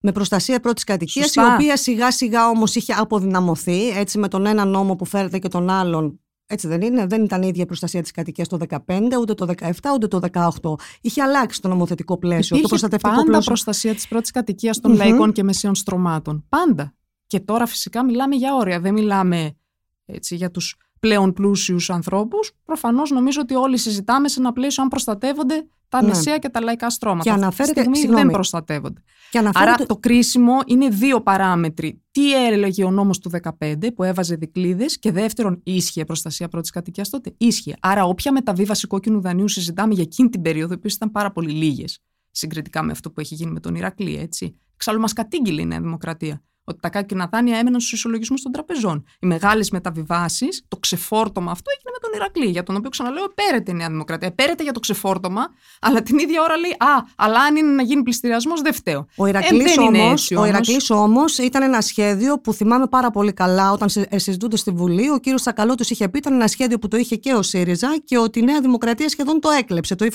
[0.00, 4.64] Με προστασία πρώτης κατοικίας, η οποία σιγά σιγά όμως είχε αποδυναμωθεί, έτσι με τον ένα
[4.64, 6.20] νόμο που φέρεται και τον άλλον.
[6.46, 9.46] Έτσι δεν είναι, δεν ήταν η ίδια η προστασία της κατοικίας το 2015, ούτε το
[9.46, 10.74] 2017, ούτε το 2018.
[11.00, 13.46] Είχε αλλάξει το νομοθετικό πλαίσιο, Υπήρχε το προστατευτικό πάντα πλαίσιο.
[13.46, 16.46] προστασία της πρώτης κατοικίας των λαϊκών και μεσαίων στρωμάτων.
[16.48, 16.94] Πάντα.
[17.26, 18.80] Και τώρα φυσικά μιλάμε για όρια.
[18.80, 19.56] Δεν μιλάμε
[20.04, 22.52] έτσι, για τους πλέον πλούσιους ανθρώπους.
[22.64, 26.08] Προφανώς νομίζω ότι όλοι συζητάμε σε ένα πλαίσιο αν προστατεύονται τα ναι.
[26.08, 27.22] μεσαία και τα λαϊκά στρώματα.
[27.22, 29.02] Και αναφέρεται, Αυτή τη στιγμή δεν προστατεύονται.
[29.30, 29.70] Και αναφέρεται...
[29.70, 32.02] Άρα το κρίσιμο είναι δύο παράμετροι.
[32.10, 37.08] Τι έλεγε ο νόμος του 2015 που έβαζε δικλείδες και δεύτερον, ίσχυε προστασία πρώτης κατοικίας
[37.08, 37.74] τότε; Ίσχυε.
[37.80, 41.50] Άρα, όποια μεταβίβαση κόκκινου δανείου συζητάμε για εκείνη την περίοδο, οι οποίες ήταν πάρα πολύ
[41.50, 44.58] λίγες συγκριτικά με αυτό που έχει γίνει με τον Ηρακλή, έτσι.
[44.74, 49.04] Εξάλλου, μας κατήγγειλε η Νέα Δημοκρατία ότι τα κάκκινα δάνεια έμεναν στους ισολογισμούς των τραπεζών.
[49.20, 53.70] Οι μεγάλες μεταβιβάσεις, το ξεφόρτωμα αυτό έγινε με τον Ηρακλή, για τον οποίο ξαναλέω επέρεται
[53.70, 54.28] η Νέα Δημοκρατία.
[54.28, 55.46] Επέρεται για το ξεφόρτωμα,
[55.80, 59.06] αλλά την ίδια ώρα λέει Α, αλλά αν είναι να γίνει πληστηριασμός, δεν φταίω.
[59.16, 64.56] Ο Ηρακλής ε, όμως ήταν ένα σχέδιο που θυμάμαι πάρα πολύ καλά όταν ε, συζητούνται
[64.56, 65.10] στη Βουλή.
[65.10, 68.18] Ο κύριος Σακαλώτο είχε πει ήταν ένα σχέδιο που το είχε και ο ΣΥΡΙΖΑ και
[68.18, 70.06] ότι η Νέα Δημοκρατία σχεδόν το έκλεψε, το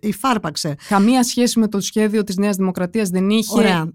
[0.00, 0.74] υφάρπαξε.
[0.88, 3.92] Καμία σχέση με το σχέδιο της Νέας Δημοκρατίας δεν είχε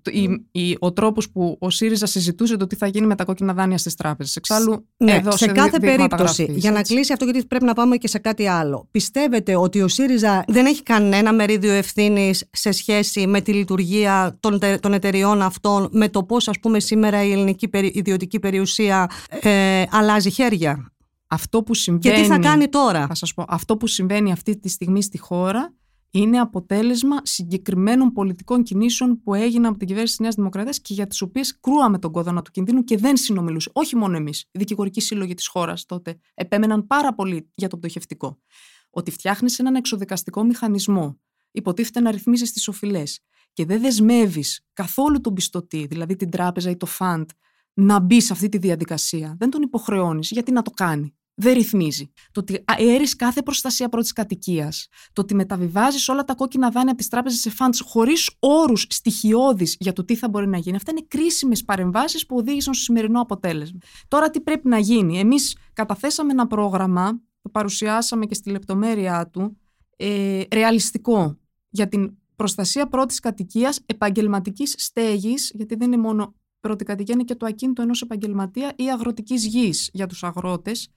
[0.79, 3.95] ο τρόπος που ο ΣΥΡΙΖΑ συζητούσε το τι θα γίνει με τα κόκκινα δάνεια στις
[3.95, 4.35] τράπεζες.
[4.35, 8.07] Εξάλλου, ναι, εδώ σε, κάθε περίπτωση, για να κλείσει αυτό, γιατί πρέπει να πάμε και
[8.07, 8.87] σε κάτι άλλο.
[8.91, 14.59] Πιστεύετε ότι ο ΣΥΡΙΖΑ δεν έχει κανένα μερίδιο ευθύνης σε σχέση με τη λειτουργία των,
[14.79, 20.29] των εταιριών αυτών, με το πώς, ας πούμε, σήμερα η ελληνική ιδιωτική περιουσία ε, αλλάζει
[20.29, 20.91] χέρια;
[21.27, 22.15] Αυτό που συμβαίνει.
[22.15, 25.17] Και τι θα κάνει τώρα; Θα σας πω, αυτό που συμβαίνει αυτή τη στιγμή στη
[25.17, 25.73] χώρα
[26.19, 31.07] είναι αποτέλεσμα συγκεκριμένων πολιτικών κινήσεων που έγιναν από την κυβέρνηση της Νέας Δημοκρατίας και για
[31.07, 33.69] τις οποίες κρούαμε τον κόδωνα του κινδύνου και δεν συνομιλούσε.
[33.73, 34.41] Όχι μόνο εμείς.
[34.41, 38.41] Οι δικηγορικοί σύλλογοι της χώρας τότε επέμεναν πάρα πολύ για το πτωχευτικό.
[38.89, 41.19] Ότι φτιάχνεις έναν εξοδικαστικό μηχανισμό,
[41.51, 43.19] υποτίθεται να ρυθμίζεις τις οφειλές
[43.53, 47.29] και δεν δεσμεύεις καθόλου τον πιστωτή, δηλαδή την τράπεζα ή το φαντ,
[47.73, 49.35] να μπει σε αυτή τη διαδικασία.
[49.39, 52.11] Δεν τον υποχρεώνεις γιατί να το κάνει; Δεν ρυθμίζει.
[52.31, 56.97] Το ότι αέρεις κάθε προστασία πρώτης κατοικίας, το ότι μεταβιβάζεις όλα τα κόκκινα δάνεια από
[56.97, 60.91] τις τράπεζες σε φαντ χωρίς όρους στοιχειώδεις για το τι θα μπορεί να γίνει, αυτά
[60.91, 63.79] είναι κρίσιμες παρεμβάσεις που οδήγησαν στο σημερινό αποτέλεσμα.
[64.07, 65.19] Τώρα τι πρέπει να γίνει.
[65.19, 69.57] Εμείς καταθέσαμε ένα πρόγραμμα, το παρουσιάσαμε και στη λεπτομέρειά του,
[69.97, 71.37] ε, ρεαλιστικό
[71.69, 77.35] για την προστασία πρώτης κατοικίας επαγγελματικής στέγης, γιατί δεν είναι μόνο πρώτη κατοικία, είναι και
[77.35, 80.89] το ακίνητο ενός επαγγελματία ή αγροτικής γης για τους αγρότες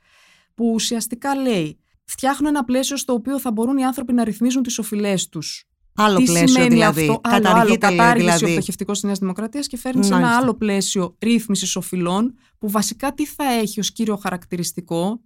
[0.58, 4.78] που ουσιαστικά λέει φτιάχνω ένα πλαίσιο στο οποίο θα μπορούν οι άνθρωποι να ρυθμίζουν τις
[4.78, 5.64] οφειλές τους.
[5.94, 7.00] Άλλο Τι πλαίσιο σημαίνει δηλαδή.
[7.00, 8.44] Αυτό, άλλο, άλλο, κατάργηση δηλαδή.
[8.44, 13.14] ο πτωχευτικό της Νέας Δημοκρατίας και φέρνει σε ένα άλλο πλαίσιο ρύθμισης οφειλών, που βασικά
[13.14, 15.20] τι θα έχει ως κύριο χαρακτηριστικό,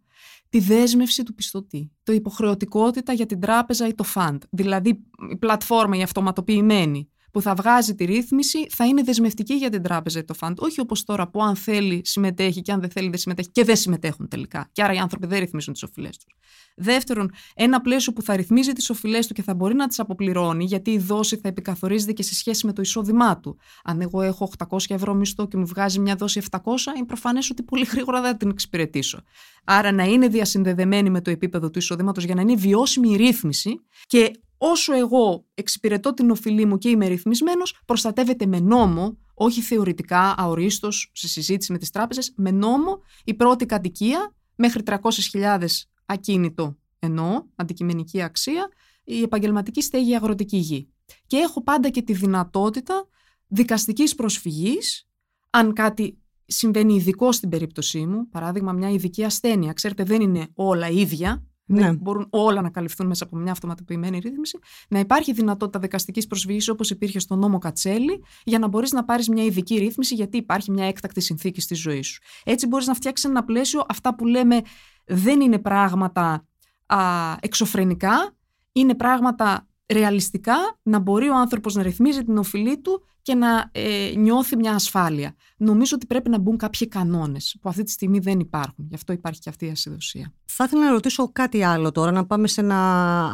[0.48, 1.92] τη δέσμευση του πιστωτή.
[2.02, 4.42] Το υποχρεωτικότητα για την τράπεζα ή το φαντ.
[4.50, 9.82] Δηλαδή η πλατφόρμα, η αυτοματοποιημένη που θα βγάζει τη ρύθμιση θα είναι δεσμευτική για την
[9.82, 10.60] τράπεζα ή το φαντ.
[10.60, 13.76] Όχι όπως τώρα που αν θέλει συμμετέχει και αν δεν θέλει δεν συμμετέχει και δεν
[13.76, 14.68] συμμετέχουν τελικά.
[14.72, 16.34] Και άρα οι άνθρωποι δεν ρυθμίζουν τις οφειλές τους.
[16.76, 20.64] Δεύτερον, ένα πλαίσιο που θα ρυθμίζει τις οφειλές του και θα μπορεί να τις αποπληρώνει,
[20.64, 23.56] γιατί η δόση θα επικαθορίζεται και σε σχέση με το εισόδημά του.
[23.84, 26.58] Αν εγώ έχω 800 ευρώ μισθό και μου βγάζει μια δόση 700,
[26.96, 29.22] είναι προφανές ότι πολύ γρήγορα δεν θα την εξυπηρετήσω.
[29.64, 33.80] Άρα να είναι διασυνδεδεμένη με το επίπεδο του εισοδήματο για να είναι βιώσιμη η ρύθμιση
[34.06, 34.30] και
[34.64, 41.10] όσο εγώ εξυπηρετώ την οφειλή μου και είμαι ρυθμισμένος, προστατεύεται με νόμο όχι θεωρητικά, αορίστος,
[41.12, 45.64] σε συζήτηση με τις τράπεζες, με νόμο η πρώτη κατοικία μέχρι 300.000
[46.06, 48.68] ακίνητο ενώ αντικειμενική αξία,
[49.04, 50.88] η επαγγελματική στέγη αγροτική γη.
[51.26, 53.08] Και έχω πάντα και τη δυνατότητα
[53.46, 55.08] δικαστικής προσφυγής,
[55.50, 60.88] αν κάτι συμβαίνει ειδικό στην περίπτωσή μου, παράδειγμα μια ειδική ασθένεια, ξέρετε δεν είναι όλα
[60.88, 61.80] ίδια, ναι.
[61.80, 64.58] δεν μπορούν όλα να καλυφθούν μέσα από μια αυτοματοποιημένη ρύθμιση,
[64.88, 69.28] να υπάρχει δυνατότητα δικαστικής προσφυγής όπως υπήρχε στο νόμο Κατσέλη, για να μπορείς να πάρεις
[69.28, 72.22] μια ειδική ρύθμιση, γιατί υπάρχει μια έκτακτη συνθήκη στη ζωή σου.
[72.44, 74.60] Έτσι μπορείς να φτιάξεις ένα πλαίσιο, αυτά που λέμε
[75.04, 76.46] δεν είναι πράγματα
[76.86, 76.98] α,
[77.40, 78.36] εξωφρενικά,
[78.72, 84.12] είναι πράγματα ρεαλιστικά να μπορεί ο άνθρωπος να ρυθμίζει την οφειλή του και να ε,
[84.16, 85.34] νιώθει μια ασφάλεια.
[85.56, 88.86] Νομίζω ότι πρέπει να μπουν κάποιοι κανόνες που αυτή τη στιγμή δεν υπάρχουν.
[88.88, 90.32] Γι' αυτό υπάρχει και αυτή η ασυδοσία.
[90.64, 92.76] Θα ήθελα να ρωτήσω κάτι άλλο τώρα, να πάμε σε ένα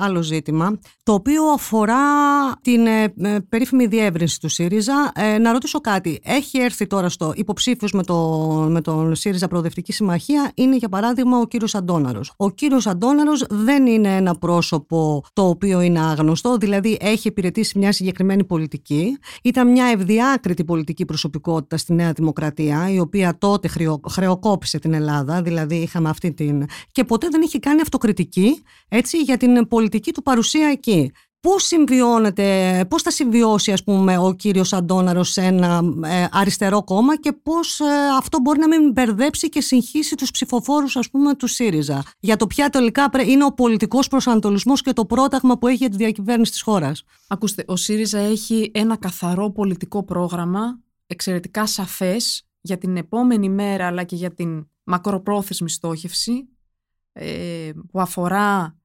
[0.01, 1.97] άλλο ζήτημα, το οποίο αφορά
[2.63, 5.13] την ε, ε περίφημη διεύρυνση του ΣΥΡΙΖΑ.
[5.15, 6.21] Ε, να ρωτήσω κάτι.
[6.25, 8.17] Έχει έρθει τώρα στο υποψήφιος με, το,
[8.71, 12.21] με τον ΣΥΡΙΖΑ Προοδευτική Συμμαχία, είναι για παράδειγμα ο κύριος Αντόναρο.
[12.37, 17.93] Ο κύριος Αντόναρο δεν είναι ένα πρόσωπο το οποίο είναι άγνωστο, δηλαδή έχει υπηρετήσει μια
[17.93, 19.19] συγκεκριμένη πολιτική.
[19.43, 23.69] Ήταν μια ευδιάκριτη πολιτική προσωπικότητα στη Νέα Δημοκρατία, η οποία τότε
[24.09, 26.67] χρεοκόπησε την Ελλάδα, δηλαδή είχαμε αυτή την.
[26.93, 31.13] και ποτέ δεν είχε κάνει αυτοκριτική έτσι, για την πολιτική του παρουσία εκεί.
[31.41, 37.17] Πώς συμβιώνεται, πώς θα συμβιώσει ας πούμε ο κύριος Αντώναρος σε ένα ε, αριστερό κόμμα
[37.17, 37.85] και πώς ε,
[38.19, 42.47] αυτό μπορεί να μην μπερδέψει και συγχύσει τους ψηφοφόρους ας πούμε του ΣΥΡΙΖΑ για το
[42.47, 46.63] ποια τελικά είναι ο πολιτικός προσανατολισμός και το πρόταγμα που έχει για τη διακυβέρνηση της
[46.63, 47.05] χώρας.
[47.29, 54.03] Ακούστε, ο ΣΥΡΙΖΑ έχει ένα καθαρό πολιτικό πρόγραμμα εξαιρετικά σαφές για την επόμενη μέρα αλλά
[54.03, 56.49] και για την μακροπρόθεσμη στόχευση
[57.21, 58.77] ε, που αφορά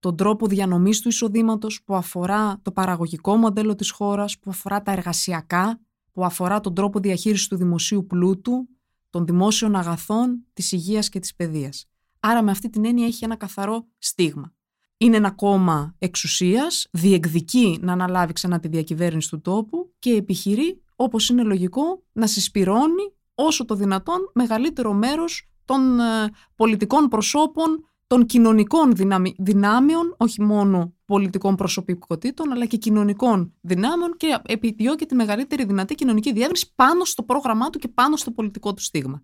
[0.00, 4.92] τον τρόπο διανομής του εισοδήματος, που αφορά το παραγωγικό μοντέλο της χώρας, που αφορά τα
[4.92, 5.80] εργασιακά,
[6.12, 8.68] που αφορά τον τρόπο διαχείρισης του δημοσίου πλούτου,
[9.10, 11.86] των δημόσιων αγαθών, της υγείας και της παιδείας.
[12.20, 14.54] Άρα με αυτή την έννοια έχει ένα καθαρό στίγμα.
[14.96, 21.28] Είναι ένα κόμμα εξουσίας, διεκδικεί να αναλάβει ξανά τη διακυβέρνηση του τόπου και επιχειρεί, όπως
[21.28, 28.92] είναι λογικό, να συσπυρώνει όσο το δυνατόν μεγαλύτερο μέρος των ε, πολιτικών προσώπων των κοινωνικών
[29.38, 36.32] δυνάμεων, όχι μόνο πολιτικών προσωπικότητων, αλλά και κοινωνικών δυνάμεων και επιδιώκει τη μεγαλύτερη δυνατή κοινωνική
[36.32, 39.22] διεύρυνση πάνω στο πρόγραμμά του και πάνω στο πολιτικό του στίγμα.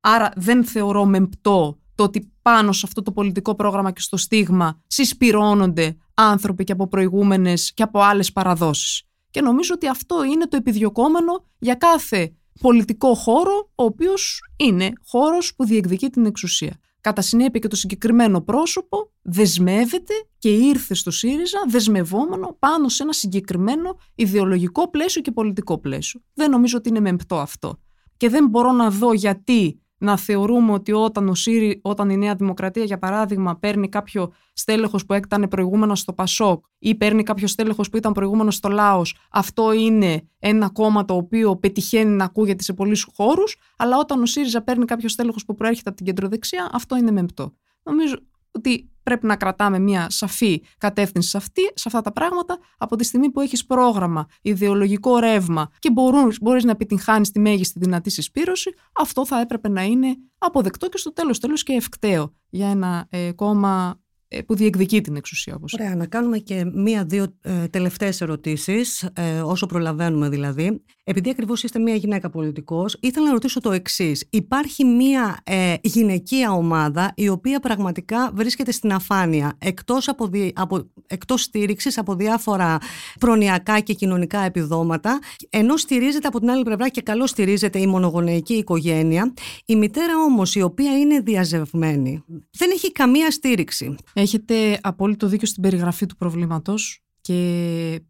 [0.00, 4.82] Άρα δεν θεωρώ μεμπτό το ότι πάνω σε αυτό το πολιτικό πρόγραμμα και στο στίγμα
[4.86, 9.02] συσπυρώνονται άνθρωποι και από προηγούμενες και από άλλες παραδόσεις.
[9.30, 15.54] Και νομίζω ότι αυτό είναι το επιδιωκόμενο για κάθε πολιτικό χώρο, ο οποίος είναι χώρος
[15.56, 16.80] που διεκδικεί την εξουσία.
[17.00, 23.12] Κατά συνέπεια και το συγκεκριμένο πρόσωπο δεσμεύεται και ήρθε στο ΣΥΡΙΖΑ δεσμευόμενο πάνω σε ένα
[23.12, 26.20] συγκεκριμένο ιδεολογικό πλαίσιο και πολιτικό πλαίσιο.
[26.34, 27.80] Δεν νομίζω ότι είναι μεμπτό αυτό.
[28.16, 32.34] Και δεν μπορώ να δω γιατί να θεωρούμε ότι όταν, ο ΣΥΡΙ, όταν η Νέα
[32.34, 37.90] Δημοκρατία, για παράδειγμα, παίρνει κάποιο στέλεχος που ήταν προηγούμενος στο Πασόκ ή παίρνει κάποιο στέλεχος
[37.90, 42.72] που ήταν προηγούμενος στο Λάος, αυτό είναι ένα κόμμα το οποίο πετυχαίνει να ακούγεται σε
[42.72, 46.96] πολλούς χώρους, αλλά όταν ο ΣΥΡΙΖΑ παίρνει κάποιο στέλεχος που προέρχεται από την κεντροδεξιά, αυτό
[46.96, 47.52] είναι μεμπτό.
[47.82, 48.16] Νομίζω
[48.50, 53.04] ότι πρέπει να κρατάμε μια σαφή κατεύθυνση σε, αυτή, σε αυτά τα πράγματα από τη
[53.04, 58.74] στιγμή που έχεις πρόγραμμα, ιδεολογικό ρεύμα και μπορείς, μπορείς να επιτυγχάνεις τη μέγιστη δυνατή συσπήρωση,
[58.92, 63.32] αυτό θα έπρεπε να είναι αποδεκτό και στο τέλος τέλος και ευκταίο για ένα ε,
[63.32, 64.00] κόμμα
[64.32, 65.54] ε, που διεκδικεί την εξουσία.
[65.54, 65.72] Όπως.
[65.72, 70.84] Ωραία, να κάνουμε και μία-δύο ε, τελευταίες ερωτήσεις, ε, όσο προλαβαίνουμε δηλαδή.
[71.04, 74.26] Επειδή ακριβώς είστε μία γυναίκα πολιτικός, ήθελα να ρωτήσω το εξής.
[74.30, 81.42] Υπάρχει μία ε, γυναικεία ομάδα η οποία πραγματικά βρίσκεται στην αφάνεια, εκτός, από, από, εκτός
[81.42, 82.78] στήριξης από διάφορα
[83.20, 85.18] προνοιακά και κοινωνικά επιδόματα,
[85.50, 89.32] ενώ στηρίζεται από την άλλη πλευρά και καλώς στηρίζεται η μονογονεϊκή οικογένεια.
[89.64, 93.94] Η μητέρα όμως η οποία είναι διαζευμένη δεν έχει καμία στήριξη.
[94.12, 98.00] Έχετε απόλυτο δίκιο στην περιγραφή του προβλήματος και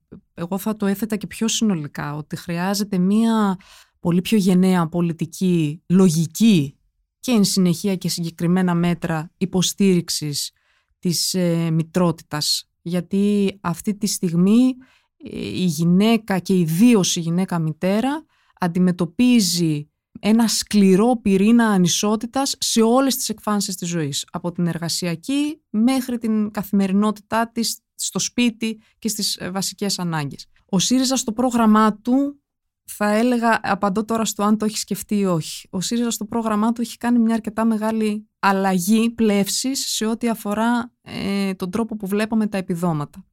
[0.40, 3.56] εγώ θα το έθετα και πιο συνολικά ότι χρειάζεται μία
[4.00, 6.78] πολύ πιο γενναία πολιτική λογική
[7.20, 10.52] και εν συνεχεία και συγκεκριμένα μέτρα υποστήριξης
[10.98, 14.74] της ε, μητρότητας γιατί αυτή τη στιγμή
[15.16, 18.24] ε, η γυναίκα και ιδίως η γυναίκα μητέρα
[18.60, 24.26] αντιμετωπίζει ένα σκληρό πυρήνα ανισότητας σε όλες τις εκφάνσεις της ζωής.
[24.32, 30.46] Από την εργασιακή μέχρι την καθημερινότητά της στο σπίτι και στις ε, βασικές ανάγκες.
[30.66, 32.40] Ο ΣΥΡΙΖΑ στο πρόγραμμά του
[32.84, 35.68] θα έλεγα, απαντώ τώρα στο αν το έχει σκεφτεί ή όχι.
[35.70, 40.92] Ο ΣΥΡΙΖΑ στο πρόγραμμά του έχει κάνει μια αρκετά μεγάλη αλλαγή πλεύσης σε ό,τι αφορά
[41.02, 43.24] ε, τον τρόπο που βλέπουμε τα επιδόματα.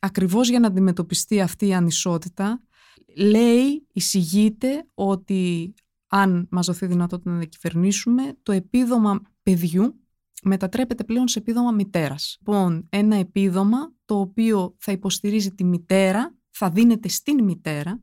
[0.00, 2.62] Ακριβώς για να αντιμετωπιστεί αυτή η ανισότητα,
[3.16, 5.74] λέει, εισηγείται ότι
[6.06, 10.00] αν μας δοθεί δυνατότητα να κυβερνήσουμε, το επίδομα παιδιού
[10.42, 12.36] μετατρέπεται πλέον σε επίδομα μητέρας.
[12.38, 18.02] Λοιπόν, ένα επίδομα το οποίο θα υποστηρίζει τη μητέρα, θα δίνεται στην μητέρα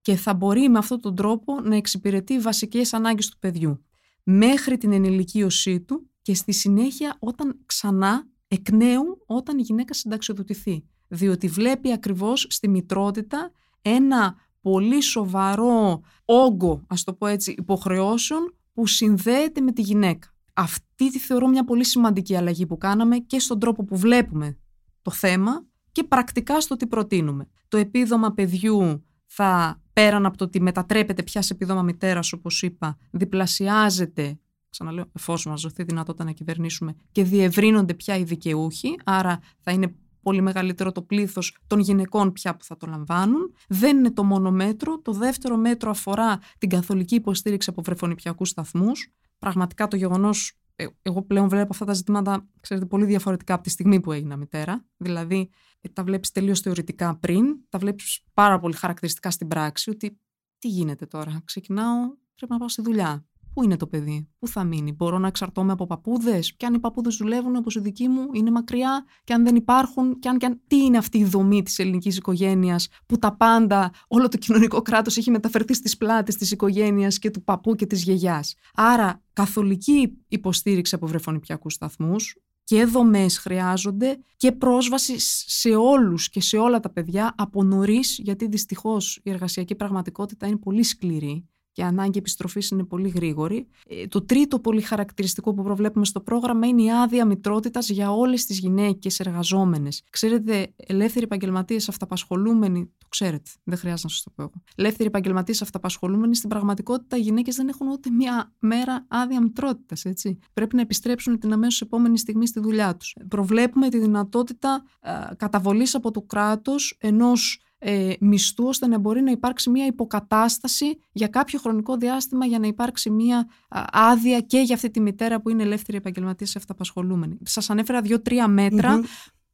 [0.00, 3.84] και θα μπορεί με αυτόν τον τρόπο να εξυπηρετεί βασικές ανάγκες του παιδιού
[4.22, 10.84] μέχρι την ενηλικίωσή του και στη συνέχεια όταν ξανά εκ νέου όταν η γυναίκα συνταξιοδοτηθεί.
[11.08, 18.86] Διότι βλέπει ακριβώς στη μητρότητα ένα πολύ σοβαρό όγκο, ας το πω έτσι, υποχρεώσεων που
[18.86, 20.34] συνδέεται με τη γυναίκα.
[20.52, 24.58] Αυτή τη θεωρώ μια πολύ σημαντική αλλαγή που κάναμε και στον τρόπο που βλέπουμε
[25.06, 27.48] το θέμα και πρακτικά στο τι προτείνουμε.
[27.68, 32.96] Το επίδομα παιδιού θα πέραν από το ότι μετατρέπεται πια σε επίδομα μητέρας, όπως είπα,
[33.10, 34.38] διπλασιάζεται,
[34.70, 39.94] ξαναλέω, εφόσον μας δοθεί δυνατότητα να κυβερνήσουμε, και διευρύνονται πια οι δικαιούχοι, άρα θα είναι
[40.22, 43.54] πολύ μεγαλύτερο το πλήθος των γυναικών πια που θα το λαμβάνουν.
[43.68, 45.00] Δεν είναι το μόνο μέτρο.
[45.00, 49.12] Το δεύτερο μέτρο αφορά την καθολική υποστήριξη από βρεφονιπιακούς σταθμούς.
[49.38, 50.54] Πραγματικά το γεγονός ε,
[51.02, 54.84] εγώ πλέον βλέπω αυτά τα ζητήματα, ξέρετε, πολύ διαφορετικά από τη στιγμή που έγινα μητέρα.
[54.96, 60.20] Δηλαδή, ε, τα βλέπεις τελείως θεωρητικά πριν, τα βλέπεις πάρα πολύ χαρακτηριστικά στην πράξη, ότι
[60.58, 61.96] τι γίνεται τώρα, ξεκινάω,
[62.34, 63.26] πρέπει να πάω στη δουλειά.
[63.56, 66.78] Πού είναι το παιδί, πού θα μείνει, μπορώ να εξαρτώμαι από παππούδες, και αν οι
[66.78, 70.46] παππούδες δουλεύουν όπως οι δικοί μου, είναι μακριά, και αν δεν υπάρχουν, και αν, και
[70.46, 70.60] αν...
[70.66, 75.16] τι είναι αυτή η δομή της ελληνικής οικογένειας, που τα πάντα, όλο το κοινωνικό κράτος
[75.16, 78.54] έχει μεταφερθεί στις πλάτες της οικογένειας και του παππού και της γιαγιάς.
[78.74, 85.14] Άρα, καθολική υποστήριξη από βρεφονιπιακούς σταθμούς, και δομές χρειάζονται και πρόσβαση
[85.48, 90.56] σε όλους και σε όλα τα παιδιά από νωρίς, γιατί δυστυχώς η εργασιακή πραγματικότητα είναι
[90.56, 93.66] πολύ σκληρή και η ανάγκη επιστροφής είναι πολύ γρήγορη.
[93.86, 98.44] Ε, το τρίτο πολύ χαρακτηριστικό που προβλέπουμε στο πρόγραμμα είναι η άδεια μητρότητας για όλες
[98.44, 100.02] τις γυναίκες εργαζόμενες.
[100.10, 104.52] Ξέρετε, ελεύθεροι επαγγελματίες αυταπασχολούμενοι, το ξέρετε, δεν χρειάζεται να σας το πω εγώ.
[104.76, 110.38] Ελεύθεροι επαγγελματίες αυταπασχολούμενοι, στην πραγματικότητα οι γυναίκες δεν έχουν ούτε μία μέρα άδεια μητρότητας, έτσι.
[110.52, 113.16] Πρέπει να επιστρέψουν την αμέσως επόμενη στιγμή στη δουλειά τους.
[113.28, 119.30] Προβλέπουμε τη δυνατότητα ε, καταβολής από το κράτος ενός ε, μισθού ώστε να μπορεί να
[119.30, 123.48] υπάρξει μια υποκατάσταση για κάποιο χρονικό διάστημα για να υπάρξει μια
[123.92, 127.38] άδεια και για αυτή τη μητέρα που είναι ελεύθερη επαγγελματία αυταπασχολούμενη.
[127.42, 128.48] Σας ανέφερα δύο-τρία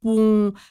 [0.03, 0.19] που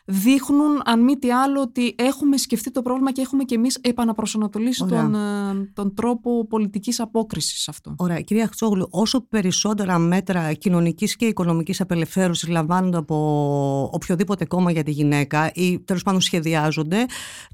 [0.05, 4.85] δείχνουν αν μη τι άλλο ότι έχουμε σκεφτεί το πρόβλημα και έχουμε και εμείς επαναπροσανατολίσει
[4.85, 7.95] τον, ε, τον τρόπο πολιτικής απόκρισης σε αυτό.
[7.97, 8.21] Ωραία.
[8.21, 14.91] Κυρία Χτσόγλου, όσο περισσότερα μέτρα κοινωνικής και οικονομικής απελευθέρωσης λαμβάνονται από οποιοδήποτε κόμμα για τη
[14.91, 17.05] γυναίκα ή τέλος πάντων σχεδιάζονται,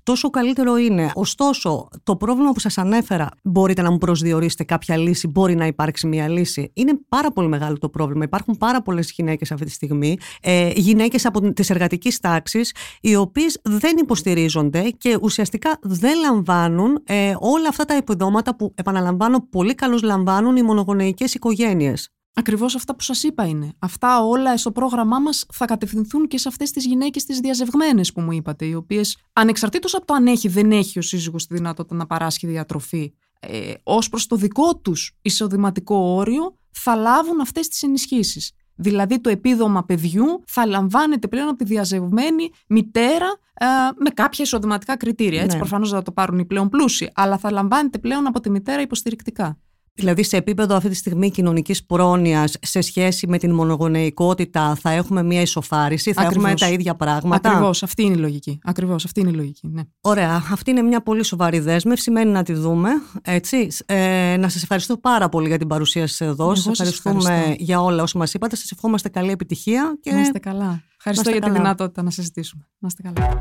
[0.04, 1.12] τόσο καλύτερο είναι.
[1.14, 6.08] Ωστόσο, το πρόβλημα που σας ανέφερα, μπορείτε να μου προσδιορίσετε κάποια λύση, μπορεί να υπάρξει
[6.08, 6.72] μια λύση.
[6.74, 8.24] Είναι πάρα πολύ μεγάλο το πρόβλημα.
[8.24, 10.18] Υπάρχουν πάρα πολλές γυναίκες αυτή τη στιγμή.
[10.42, 17.36] Ε, γυναίκες από τι εργατικής τάξης, οι οποίες δεν υποστηρίζονται και ουσιαστικά δεν λαμβάνουν ε,
[17.40, 22.10] όλα αυτά τα επιδόματα που, επαναλαμβάνω, πολύ καλώς λαμβάνουν οι μονογονεϊκές οικογένειες.
[22.34, 23.74] Ακριβώς αυτά που σας είπα είναι.
[23.80, 28.22] Αυτά όλα στο πρόγραμμά μας θα κατευθυνθούν και σε αυτές τις γυναίκες τις διαζευγμένες που
[28.22, 31.96] μου είπατε, οι οποίες ανεξαρτήτως από το αν έχει δεν έχει ο σύζυγος τη δυνατότητα
[31.96, 37.84] να παράσχει διατροφή, ε, ως προς το δικό τους εισοδηματικό όριο, θα λάβουν αυτές τις
[37.84, 38.52] ενισχύσεις.
[38.78, 43.66] Δηλαδή το επίδομα παιδιού θα λαμβάνεται πλέον από τη διαζευμένη μητέρα ε,
[43.98, 45.42] με κάποια εισοδηματικά κριτήρια.
[45.42, 45.62] Έτσι, ναι.
[45.62, 49.58] προφανώς θα το πάρουν οι πλέον πλούσιοι, αλλά θα λαμβάνεται πλέον από τη μητέρα υποστηρικτικά.
[49.98, 55.24] Δηλαδή, σε επίπεδο αυτή τη στιγμή κοινωνικής πρόνοιας, σε σχέση με την μονογονεϊκότητα, θα έχουμε
[55.24, 58.60] μια ισοφάριση, θα έχουμε τα ίδια πράγματα; Ακριβώς, αυτή είναι η λογική.
[58.64, 59.68] Ακριβώς, αυτή είναι η λογική.
[59.68, 59.82] Ναι.
[60.02, 60.44] Ωραία.
[60.52, 62.12] Αυτή είναι μια πολύ σοβαρή δέσμευση.
[62.12, 62.90] Μένει να τη δούμε.
[63.22, 63.68] Έτσι.
[63.86, 66.56] Ε, να σας ευχαριστώ πάρα πολύ για την παρουσία σας εδώ.
[66.56, 68.56] Σας ευχαριστούμε για όλα όσα μας είπατε.
[68.56, 69.98] Σας ευχόμαστε καλή επιτυχία.
[70.02, 70.12] Και...
[70.12, 70.84] Να είστε καλά.
[70.98, 72.68] Ευχαριστώ για τη δυνατότητα να συζητήσουμε.
[72.78, 73.38] Να είστε καλά.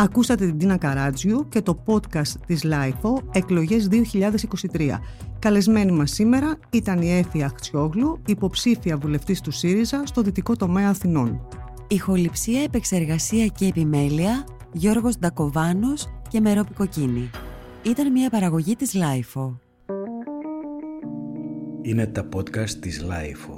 [0.00, 3.88] Ακούσατε την Τίνα Καράτζιου και το podcast της LIFO εκλογές
[4.72, 5.00] 2023.
[5.38, 11.48] Καλεσμένη μας σήμερα ήταν η Έφη Αχτσιόγλου, υποψήφια βουλευτής του ΣΥΡΙΖΑ στο δυτικό τομέα Αθηνών.
[11.88, 17.30] Ηχοληψία, επεξεργασία και επιμέλεια, Γιώργος Ντακοβάνος και Μερόπη Κοκκίνη.
[17.82, 19.56] Ήταν μια παραγωγή της LIFO.
[21.82, 23.57] Είναι τα podcast της LIFO.